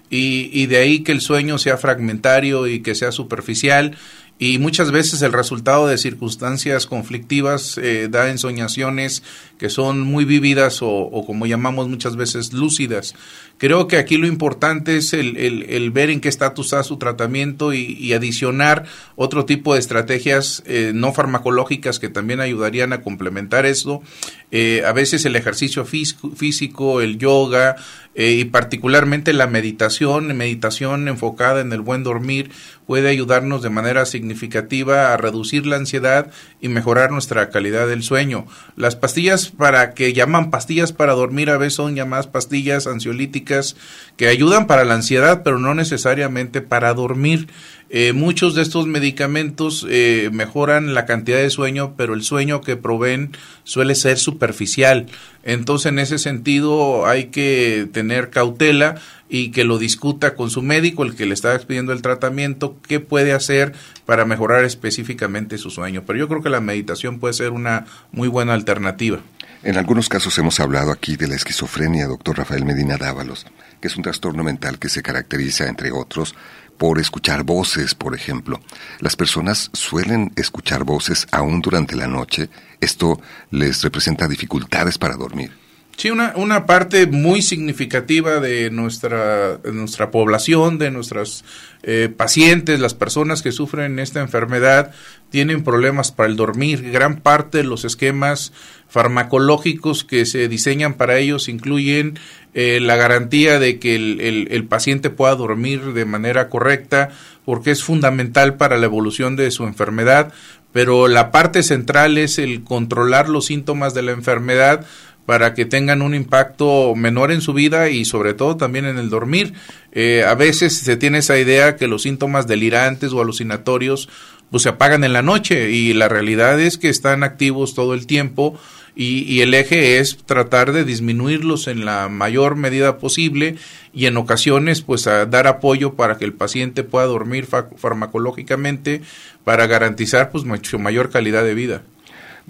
[0.09, 3.95] y, y, de ahí que el sueño sea fragmentario y que sea superficial
[4.43, 9.21] y muchas veces el resultado de circunstancias conflictivas eh, da ensoñaciones
[9.59, 13.13] que son muy vividas o, como llamamos muchas veces lúcidas.
[13.59, 16.97] Creo que aquí lo importante es el, el, el ver en qué estatus está su
[16.97, 18.85] tratamiento y, adicionar
[19.15, 24.01] otro tipo de estrategias eh, no farmacológicas que también ayudarían a complementar esto.
[24.49, 27.75] Eh, a veces el ejercicio físico, físico el yoga
[28.13, 32.51] eh, y particularmente la meditación, meditación enfocada en el buen dormir,
[32.85, 38.45] puede ayudarnos de manera significativa a reducir la ansiedad y mejorar nuestra calidad del sueño.
[38.75, 43.77] Las pastillas para que llaman pastillas para dormir a veces son llamadas pastillas ansiolíticas
[44.17, 47.47] que ayudan para la ansiedad, pero no necesariamente para dormir.
[47.93, 52.77] Eh, muchos de estos medicamentos eh, mejoran la cantidad de sueño, pero el sueño que
[52.77, 53.35] proveen
[53.65, 55.07] suele ser superficial.
[55.43, 58.95] Entonces, en ese sentido, hay que tener cautela
[59.27, 63.01] y que lo discuta con su médico, el que le está pidiendo el tratamiento, qué
[63.01, 63.73] puede hacer
[64.05, 66.03] para mejorar específicamente su sueño.
[66.07, 69.19] Pero yo creo que la meditación puede ser una muy buena alternativa.
[69.63, 73.45] En algunos casos hemos hablado aquí de la esquizofrenia, doctor Rafael Medina Dávalos,
[73.79, 76.35] que es un trastorno mental que se caracteriza, entre otros,
[76.81, 78.59] por escuchar voces, por ejemplo.
[79.01, 82.49] Las personas suelen escuchar voces aún durante la noche.
[82.79, 83.21] Esto
[83.51, 85.60] les representa dificultades para dormir.
[85.97, 91.43] Sí, una, una parte muy significativa de nuestra, nuestra población, de nuestras
[91.83, 94.91] eh, pacientes, las personas que sufren esta enfermedad,
[95.29, 96.91] tienen problemas para el dormir.
[96.91, 98.51] Gran parte de los esquemas
[98.87, 102.19] farmacológicos que se diseñan para ellos incluyen
[102.53, 107.09] eh, la garantía de que el, el, paciente pueda dormir de manera correcta,
[107.45, 110.33] porque es fundamental para la evolución de su enfermedad,
[110.73, 114.85] pero la parte central es el controlar los síntomas de la enfermedad
[115.31, 119.09] para que tengan un impacto menor en su vida y sobre todo también en el
[119.09, 119.53] dormir.
[119.93, 124.09] Eh, a veces se tiene esa idea que los síntomas delirantes o alucinatorios
[124.49, 128.07] pues se apagan en la noche y la realidad es que están activos todo el
[128.07, 128.59] tiempo
[128.93, 133.55] y, el eje es tratar de disminuirlos en la mayor medida posible
[133.93, 139.01] y en ocasiones pues dar apoyo para que el paciente pueda dormir farmacológicamente
[139.45, 141.83] para garantizar pues mucho mayor calidad de vida.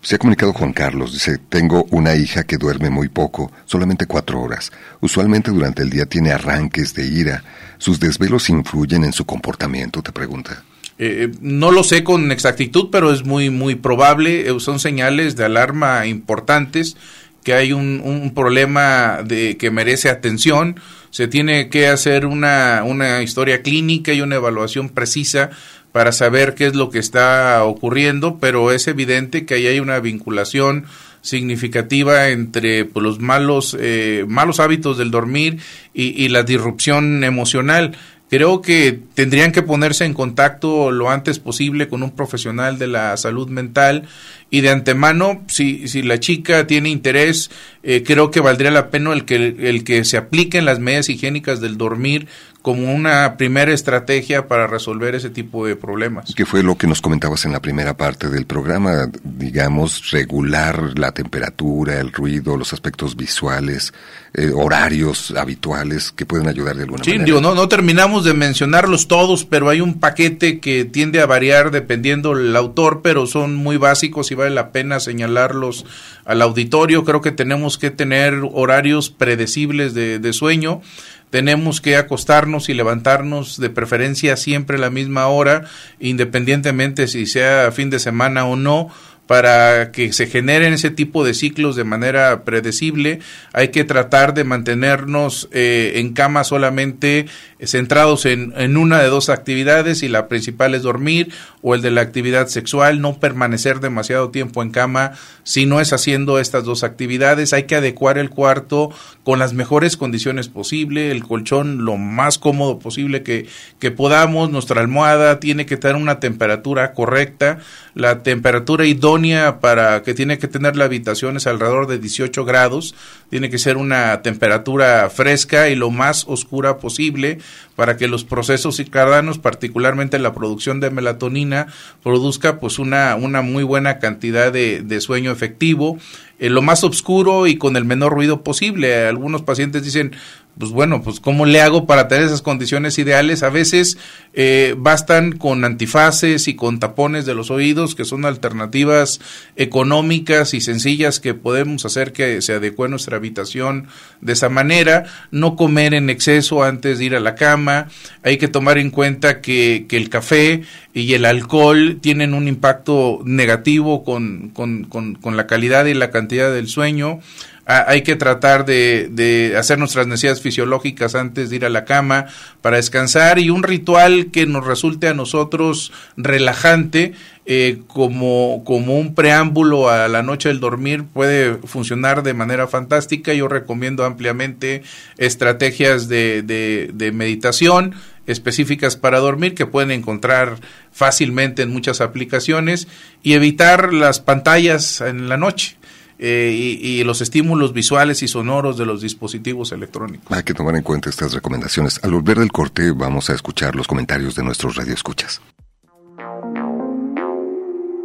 [0.02, 4.42] Se ha comunicado Juan Carlos, dice, tengo una hija que duerme muy poco, solamente cuatro
[4.42, 4.72] horas.
[5.00, 7.44] Usualmente durante el día tiene arranques de ira.
[7.78, 10.02] ¿Sus desvelos influyen en su comportamiento?
[10.02, 10.64] Te pregunta.
[10.98, 14.50] Eh, no lo sé con exactitud, pero es muy, muy probable.
[14.50, 16.98] Eh, son señales de alarma importantes
[17.44, 20.80] que hay un, un, problema de que merece atención.
[21.10, 25.50] Se tiene que hacer una, una historia clínica y una evaluación precisa
[25.92, 30.00] para saber qué es lo que está ocurriendo, pero es evidente que ahí hay una
[30.00, 30.86] vinculación
[31.22, 35.60] significativa entre pues, los malos, eh, malos hábitos del dormir
[35.94, 37.96] y, y, la disrupción emocional.
[38.30, 43.18] Creo que tendrían que ponerse en contacto lo antes posible con un profesional de la
[43.18, 44.08] salud mental
[44.54, 47.50] y de antemano, si, si la chica tiene interés,
[47.84, 51.62] eh, creo que valdría la pena el que, el que se apliquen las medidas higiénicas
[51.62, 52.28] del dormir
[52.62, 56.34] como una primera estrategia para resolver ese tipo de problemas.
[56.36, 59.10] ¿Qué fue lo que nos comentabas en la primera parte del programa?
[59.24, 63.94] Digamos, regular la temperatura, el ruido, los aspectos visuales,
[64.34, 67.26] eh, horarios habituales que pueden ayudar de alguna manera.
[67.26, 71.72] Sí, no, no terminamos de mencionarlos todos, pero hay un paquete que tiende a variar
[71.72, 75.86] dependiendo el autor, pero son muy básicos y vale la pena señalarlos
[76.26, 77.04] al auditorio.
[77.04, 80.82] Creo que tenemos que tener horarios predecibles de, sueño
[81.30, 85.64] tenemos que acostarnos y levantarnos de preferencia siempre a la misma hora,
[85.98, 88.90] independientemente si sea fin de semana o no,
[89.32, 93.20] para que se generen ese tipo de ciclos de manera predecible,
[93.54, 97.28] hay que tratar de mantenernos eh, en cama solamente
[97.66, 101.32] centrados en, en, una de dos actividades y la principal es dormir
[101.62, 105.94] o el de la actividad sexual, no permanecer demasiado tiempo en cama si no es
[105.94, 108.90] haciendo estas dos actividades, hay que adecuar el cuarto
[109.24, 113.48] con las mejores condiciones posible, el colchón lo más cómodo posible que,
[113.80, 117.60] que podamos, nuestra almohada tiene que tener una temperatura correcta,
[117.94, 122.96] la temperatura idónea para que tiene que tener la habitación es alrededor de 18 grados,
[123.30, 127.40] tiene que ser una temperatura fresca y lo más oscura posible
[127.76, 131.68] para que los procesos circadianos, particularmente la producción de melatonina,
[132.04, 135.98] produzca pues una, una muy buena cantidad de, de sueño efectivo,
[136.40, 139.06] en lo más oscuro y con el menor ruido posible.
[139.06, 140.12] Algunos pacientes dicen,
[140.58, 143.42] pues bueno, pues ¿cómo le hago para tener esas condiciones ideales?
[143.42, 143.98] A veces
[144.34, 149.22] eh, bastan con antifaces y con tapones de los oídos, que son alternativas
[149.56, 153.88] económicas y sencillas que podemos hacer que se adecue nuestra habitación
[154.20, 155.06] de esa manera.
[155.32, 157.88] No comer en exceso antes de ir a la cama.
[158.22, 163.22] Hay que tomar en cuenta que, que el café y el alcohol tienen un impacto
[163.24, 167.20] negativo con, con, con, con la calidad y la cantidad del sueño
[167.66, 172.26] hay que tratar de, hacer nuestras necesidades fisiológicas antes de ir a la cama
[172.62, 177.14] para descansar y un ritual que nos resulte a nosotros relajante
[177.46, 183.34] eh, como, como un preámbulo a la noche del dormir puede funcionar de manera fantástica.
[183.34, 184.84] Yo recomiendo ampliamente
[185.18, 187.96] estrategias de, de meditación
[188.28, 190.58] específicas para dormir que pueden encontrar
[190.92, 192.88] fácilmente en muchas aplicaciones
[193.24, 195.78] y evitar las pantallas en la noche
[196.24, 200.32] eh, y, los estímulos visuales y sonoros de los dispositivos electrónicos.
[200.32, 202.00] Hay que tomar en cuenta estas recomendaciones.
[202.04, 205.42] Al volver del corte vamos a escuchar los comentarios de nuestros radioescuchas.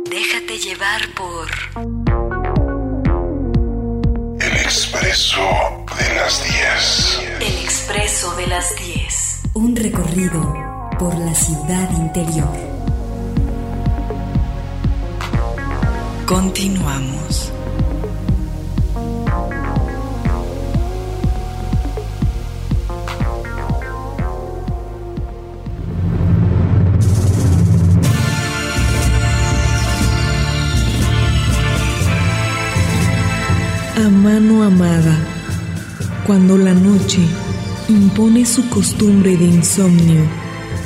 [0.09, 1.47] Déjate llevar por...
[4.41, 5.41] El expreso
[5.99, 7.21] de las 10.
[7.41, 9.43] El expreso de las 10.
[9.53, 10.41] Un recorrido
[10.99, 12.57] por la ciudad interior.
[16.25, 17.53] Continuamos.
[33.97, 35.17] A mano amada,
[36.27, 37.21] cuando la noche
[37.89, 40.23] impone su costumbre de insomnio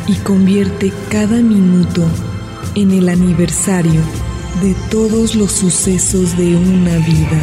[0.06, 2.08] y convierte cada minuto
[2.76, 4.00] en el aniversario
[4.62, 7.40] de todos los sucesos de una vida.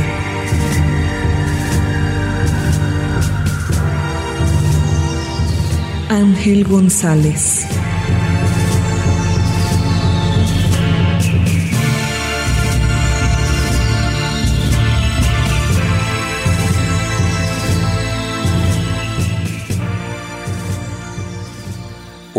[6.08, 7.68] Ángel González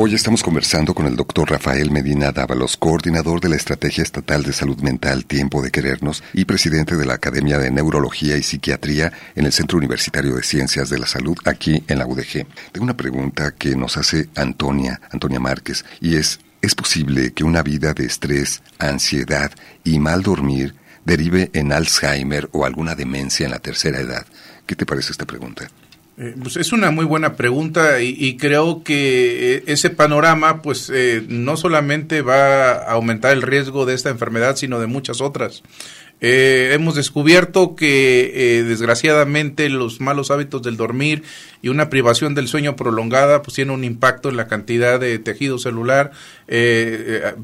[0.01, 4.53] Hoy estamos conversando con el doctor Rafael Medina Dávalos, coordinador de la Estrategia Estatal de
[4.53, 9.47] Salud Mental Tiempo de Querernos y presidente de la Academia de Neurología y Psiquiatría en
[9.47, 12.47] el Centro Universitario de Ciencias de la Salud aquí en la UDG.
[12.71, 17.65] Tengo una pregunta que nos hace Antonia, Antonia Márquez, y es, ¿es posible que una
[17.65, 19.51] vida de estrés, ansiedad
[19.83, 24.25] y mal dormir derive en Alzheimer o alguna demencia en la tercera edad?
[24.65, 25.69] ¿Qué te parece esta pregunta?
[26.21, 31.25] Eh, pues es una muy buena pregunta y, creo que eh, ese panorama pues eh,
[31.29, 35.63] no solamente va a aumentar el riesgo de esta enfermedad sino de muchas otras.
[36.21, 41.23] hemos descubierto que desgraciadamente los malos hábitos del dormir
[41.63, 45.59] y una privación del sueño prolongada pues tiene un impacto en la cantidad de tejido
[45.59, 46.11] celular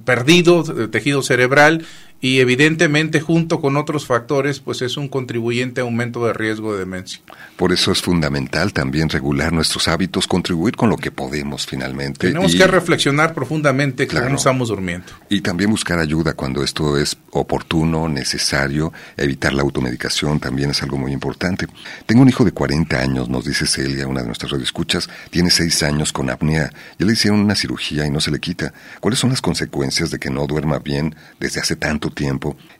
[0.05, 1.87] perdido, tejido cerebral
[2.25, 6.79] y evidentemente junto con otros factores pues es un contribuyente a aumento de riesgo de
[6.79, 7.20] demencia.
[7.59, 12.29] Por eso es fundamental también regular nuestros hábitos, contribuir con lo que podemos finalmente.
[12.29, 15.05] Tenemos que reflexionar profundamente claro, cómo estamos durmiendo.
[15.29, 20.97] Y también buscar ayuda cuando esto es oportuno, necesario, evitar la automedicación también es algo
[20.97, 21.66] muy importante.
[22.07, 25.83] Tengo un hijo de 40 años, nos dice Celia, una de nuestras radioescuchas, tiene 6
[25.83, 28.72] años con apnea, ya le hicieron una cirugía y no se le quita.
[29.01, 32.14] ¿Cuáles son las consecuencias de que no duerma bien desde hace tanto tiempo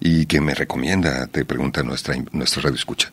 [0.01, 3.13] y que me recomienda, te pregunta nuestra, nuestra radio escucha.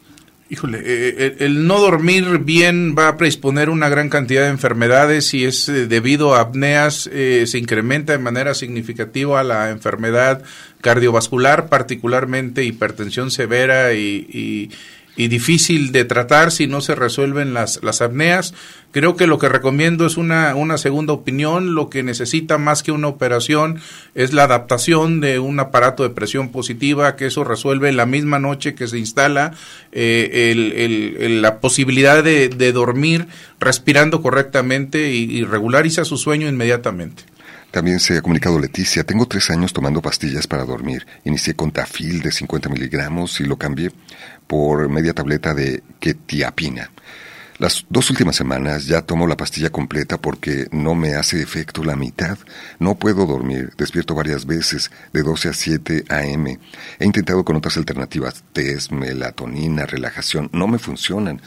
[0.52, 5.34] Híjole, eh, eh, el, no dormir bien va a predisponer una gran cantidad de enfermedades
[5.34, 10.44] y es eh, debido a apneas, se incrementa de manera significativa la enfermedad
[10.82, 14.70] cardiovascular, particularmente hipertensión severa y
[15.16, 18.53] difícil de tratar si no se resuelven las, las apneas.
[18.91, 21.76] Creo que lo que recomiendo es una, una segunda opinión.
[21.76, 23.80] Lo que necesita más que una operación
[24.16, 28.76] es la adaptación de un aparato de presión positiva, que eso resuelve la misma noche
[28.76, 29.53] que se instala
[29.91, 33.28] eh, el, la posibilidad de, de dormir
[33.59, 37.24] respirando correctamente y, y regulariza su sueño inmediatamente.
[37.72, 41.08] También se ha comunicado Leticia, tengo tres años tomando pastillas para dormir.
[41.24, 43.92] Inicié con tafil de 50 miligramos y lo cambié
[44.46, 46.92] por media tableta de ketiapina.
[47.62, 51.96] Las dos últimas semanas ya tomo la pastilla completa porque no me hace efecto la
[51.96, 52.40] mitad.
[52.80, 56.60] No puedo dormir, despierto varias veces, de 12 a 7 a.m.
[56.98, 61.40] He intentado con otras alternativas, test, melatonina, relajación, no me funcionan.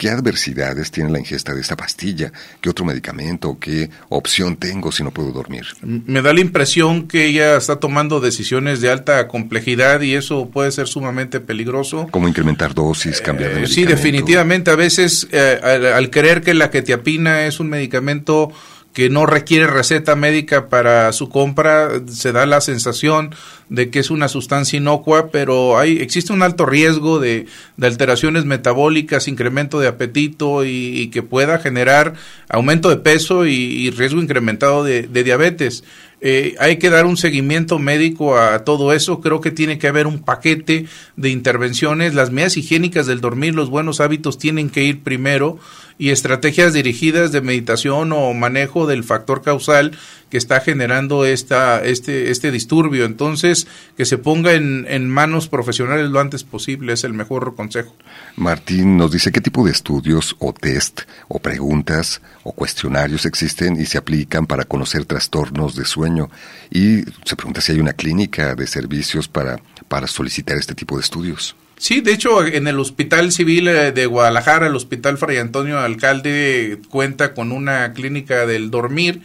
[0.00, 2.32] ¿Qué adversidades tiene la ingesta de esta pastilla?
[2.62, 3.58] ¿Qué otro medicamento?
[3.60, 5.66] ¿Qué opción tengo si no puedo dormir?
[5.82, 10.72] Me da la impresión que ella está tomando decisiones de alta complejidad y eso puede
[10.72, 12.08] ser sumamente peligroso.
[12.10, 13.90] ¿Cómo incrementar dosis, cambiar de eh, medicamento?
[13.90, 14.70] Sí, definitivamente.
[14.70, 18.50] A veces, eh, al, creer que la ketiapina es un medicamento
[18.92, 23.34] que no requiere receta médica para su compra, se da la sensación
[23.68, 27.46] de que es una sustancia inocua, pero hay, existe un alto riesgo de,
[27.80, 32.14] alteraciones metabólicas, incremento de apetito y, que pueda generar
[32.48, 35.84] aumento de peso y, riesgo incrementado de, diabetes.
[36.22, 39.20] Eh, hay que dar un seguimiento médico a todo eso.
[39.20, 40.86] Creo que tiene que haber un paquete
[41.16, 42.14] de intervenciones.
[42.14, 45.58] Las medidas higiénicas del dormir, los buenos hábitos tienen que ir primero
[46.00, 49.92] y estrategias dirigidas de meditación o manejo del factor causal
[50.30, 53.04] que está generando esta, este, este disturbio.
[53.04, 53.66] Entonces,
[53.98, 57.94] que se ponga en, en manos profesionales lo antes posible es el mejor consejo.
[58.36, 63.84] Martín nos dice qué tipo de estudios o test o preguntas o cuestionarios existen y
[63.84, 66.30] se aplican para conocer trastornos de sueño.
[66.70, 71.02] Y se pregunta si hay una clínica de servicios para, para solicitar este tipo de
[71.02, 71.54] estudios.
[71.80, 76.78] Sí, de hecho, en el Hospital Civil eh, de Guadalajara, el Hospital Fray Antonio Alcalde
[76.90, 79.22] cuenta con una clínica del dormir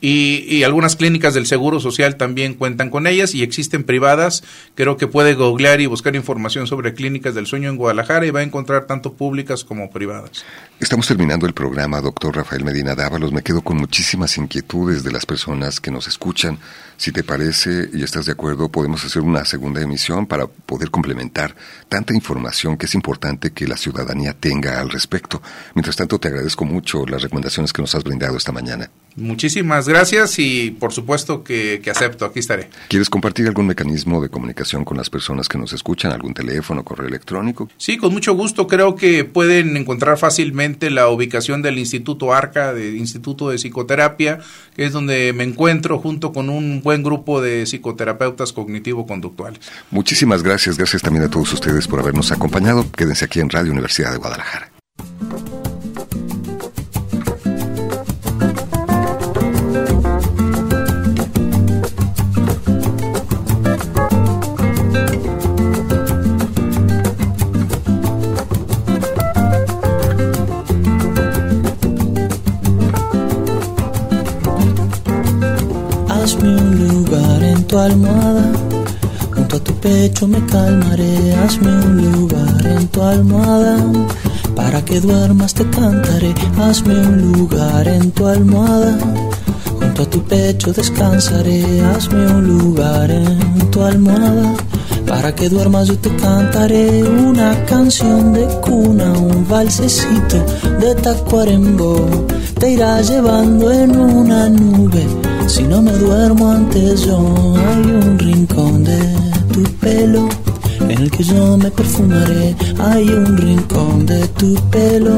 [0.00, 4.42] y, algunas clínicas del Seguro Social también cuentan con ellas y existen privadas.
[4.74, 8.40] Creo que puede googlear y buscar información sobre clínicas del sueño en Guadalajara y va
[8.40, 10.46] a encontrar tanto públicas como privadas.
[10.80, 13.32] Estamos terminando el programa, doctor Rafael Medina Dávalos.
[13.32, 16.58] Me quedo con muchísimas inquietudes de las personas que nos escuchan.
[16.98, 21.54] Si te parece y estás de acuerdo, podemos hacer una segunda emisión para poder complementar
[21.88, 25.40] tanta información que es importante que la ciudadanía tenga al respecto.
[25.76, 28.90] Mientras tanto, te agradezco mucho las recomendaciones que nos has brindado esta mañana.
[29.14, 32.68] Muchísimas gracias y por supuesto que, acepto, aquí estaré.
[32.88, 37.08] ¿Quieres compartir algún mecanismo de comunicación con las personas que nos escuchan, algún teléfono, correo
[37.08, 37.68] electrónico?
[37.76, 38.66] Sí, con mucho gusto.
[38.66, 44.40] Creo que pueden encontrar fácilmente la ubicación del Instituto ARCA, del Instituto de Psicoterapia,
[44.74, 49.60] que es donde me encuentro junto con un buen grupo de psicoterapeutas cognitivo-conductuales.
[49.90, 50.78] Muchísimas gracias.
[50.78, 52.90] Gracias también a todos ustedes por habernos acompañado.
[52.92, 54.72] Quédense aquí en Radio Universidad de Guadalajara.
[80.18, 83.76] Pecho me calmaré, hazme un lugar en tu almohada.
[84.56, 88.98] Para que duermas te cantaré, hazme un lugar en tu almohada.
[89.78, 94.54] Junto a tu pecho descansaré, hazme un lugar en tu almohada.
[95.06, 100.44] Para que duermas yo te cantaré una canción de cuna, un valsecito
[100.80, 102.26] de tacuarembó.
[102.58, 105.06] Te irá llevando en una nube.
[105.46, 109.27] Si no me duermo antes yo, hay un rincón de
[109.58, 110.28] tu pelo
[110.80, 112.54] en el que yo me perfumaré.
[112.78, 115.16] Hay un rincón de tu pelo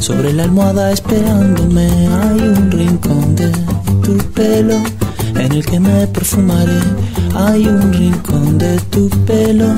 [0.00, 1.88] sobre la almohada esperándome.
[2.22, 3.50] Hay un rincón de
[4.04, 4.76] tu pelo
[5.34, 6.80] en el que me perfumaré.
[7.34, 9.68] Hay un rincón de tu pelo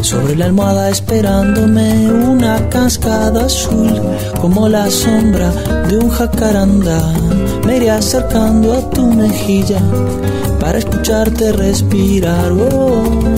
[0.00, 4.00] sobre la almohada esperándome una cascada azul
[4.40, 5.50] como la sombra
[5.88, 7.00] de un jacarandá.
[7.66, 9.80] Me iré acercando a tu mejilla
[10.60, 12.52] para escucharte respirar.
[12.52, 13.37] Oh.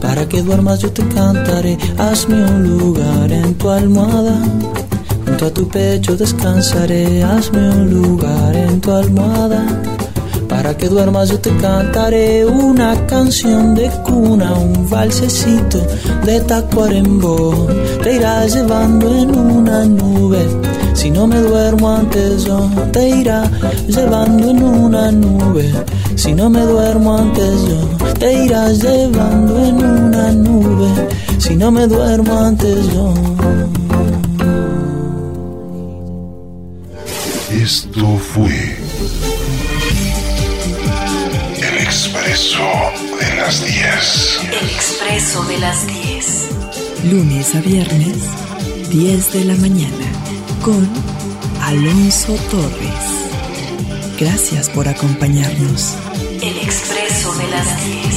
[0.00, 1.76] Para que duermas yo te cantaré.
[1.98, 4.36] Hazme un lugar en tu almohada,
[5.26, 7.22] junto a tu pecho descansaré.
[7.22, 9.66] Hazme un lugar en tu almohada.
[10.48, 15.80] Para que duermas yo te cantaré una canción de cuna, un valsecito
[16.24, 17.66] de tacuarembó.
[18.02, 20.46] Te irás llevando en una nube
[20.98, 23.48] si no me duermo antes yo te irá
[23.86, 25.72] llevando en una nube.
[26.18, 31.08] Si no me duermo antes yo te irás llevando en una nube.
[31.38, 33.14] Si no me duermo antes yo.
[37.52, 38.76] Esto fue
[41.56, 42.66] El Expreso
[43.20, 44.40] de las 10.
[44.42, 46.48] El expreso de las 10.
[47.12, 48.16] Lunes a viernes,
[48.90, 50.06] 10 de la mañana,
[50.64, 50.88] con
[51.62, 53.18] Alonso Torres.
[54.18, 55.94] Gracias por acompañarnos.
[56.48, 58.07] El expreso de las 10.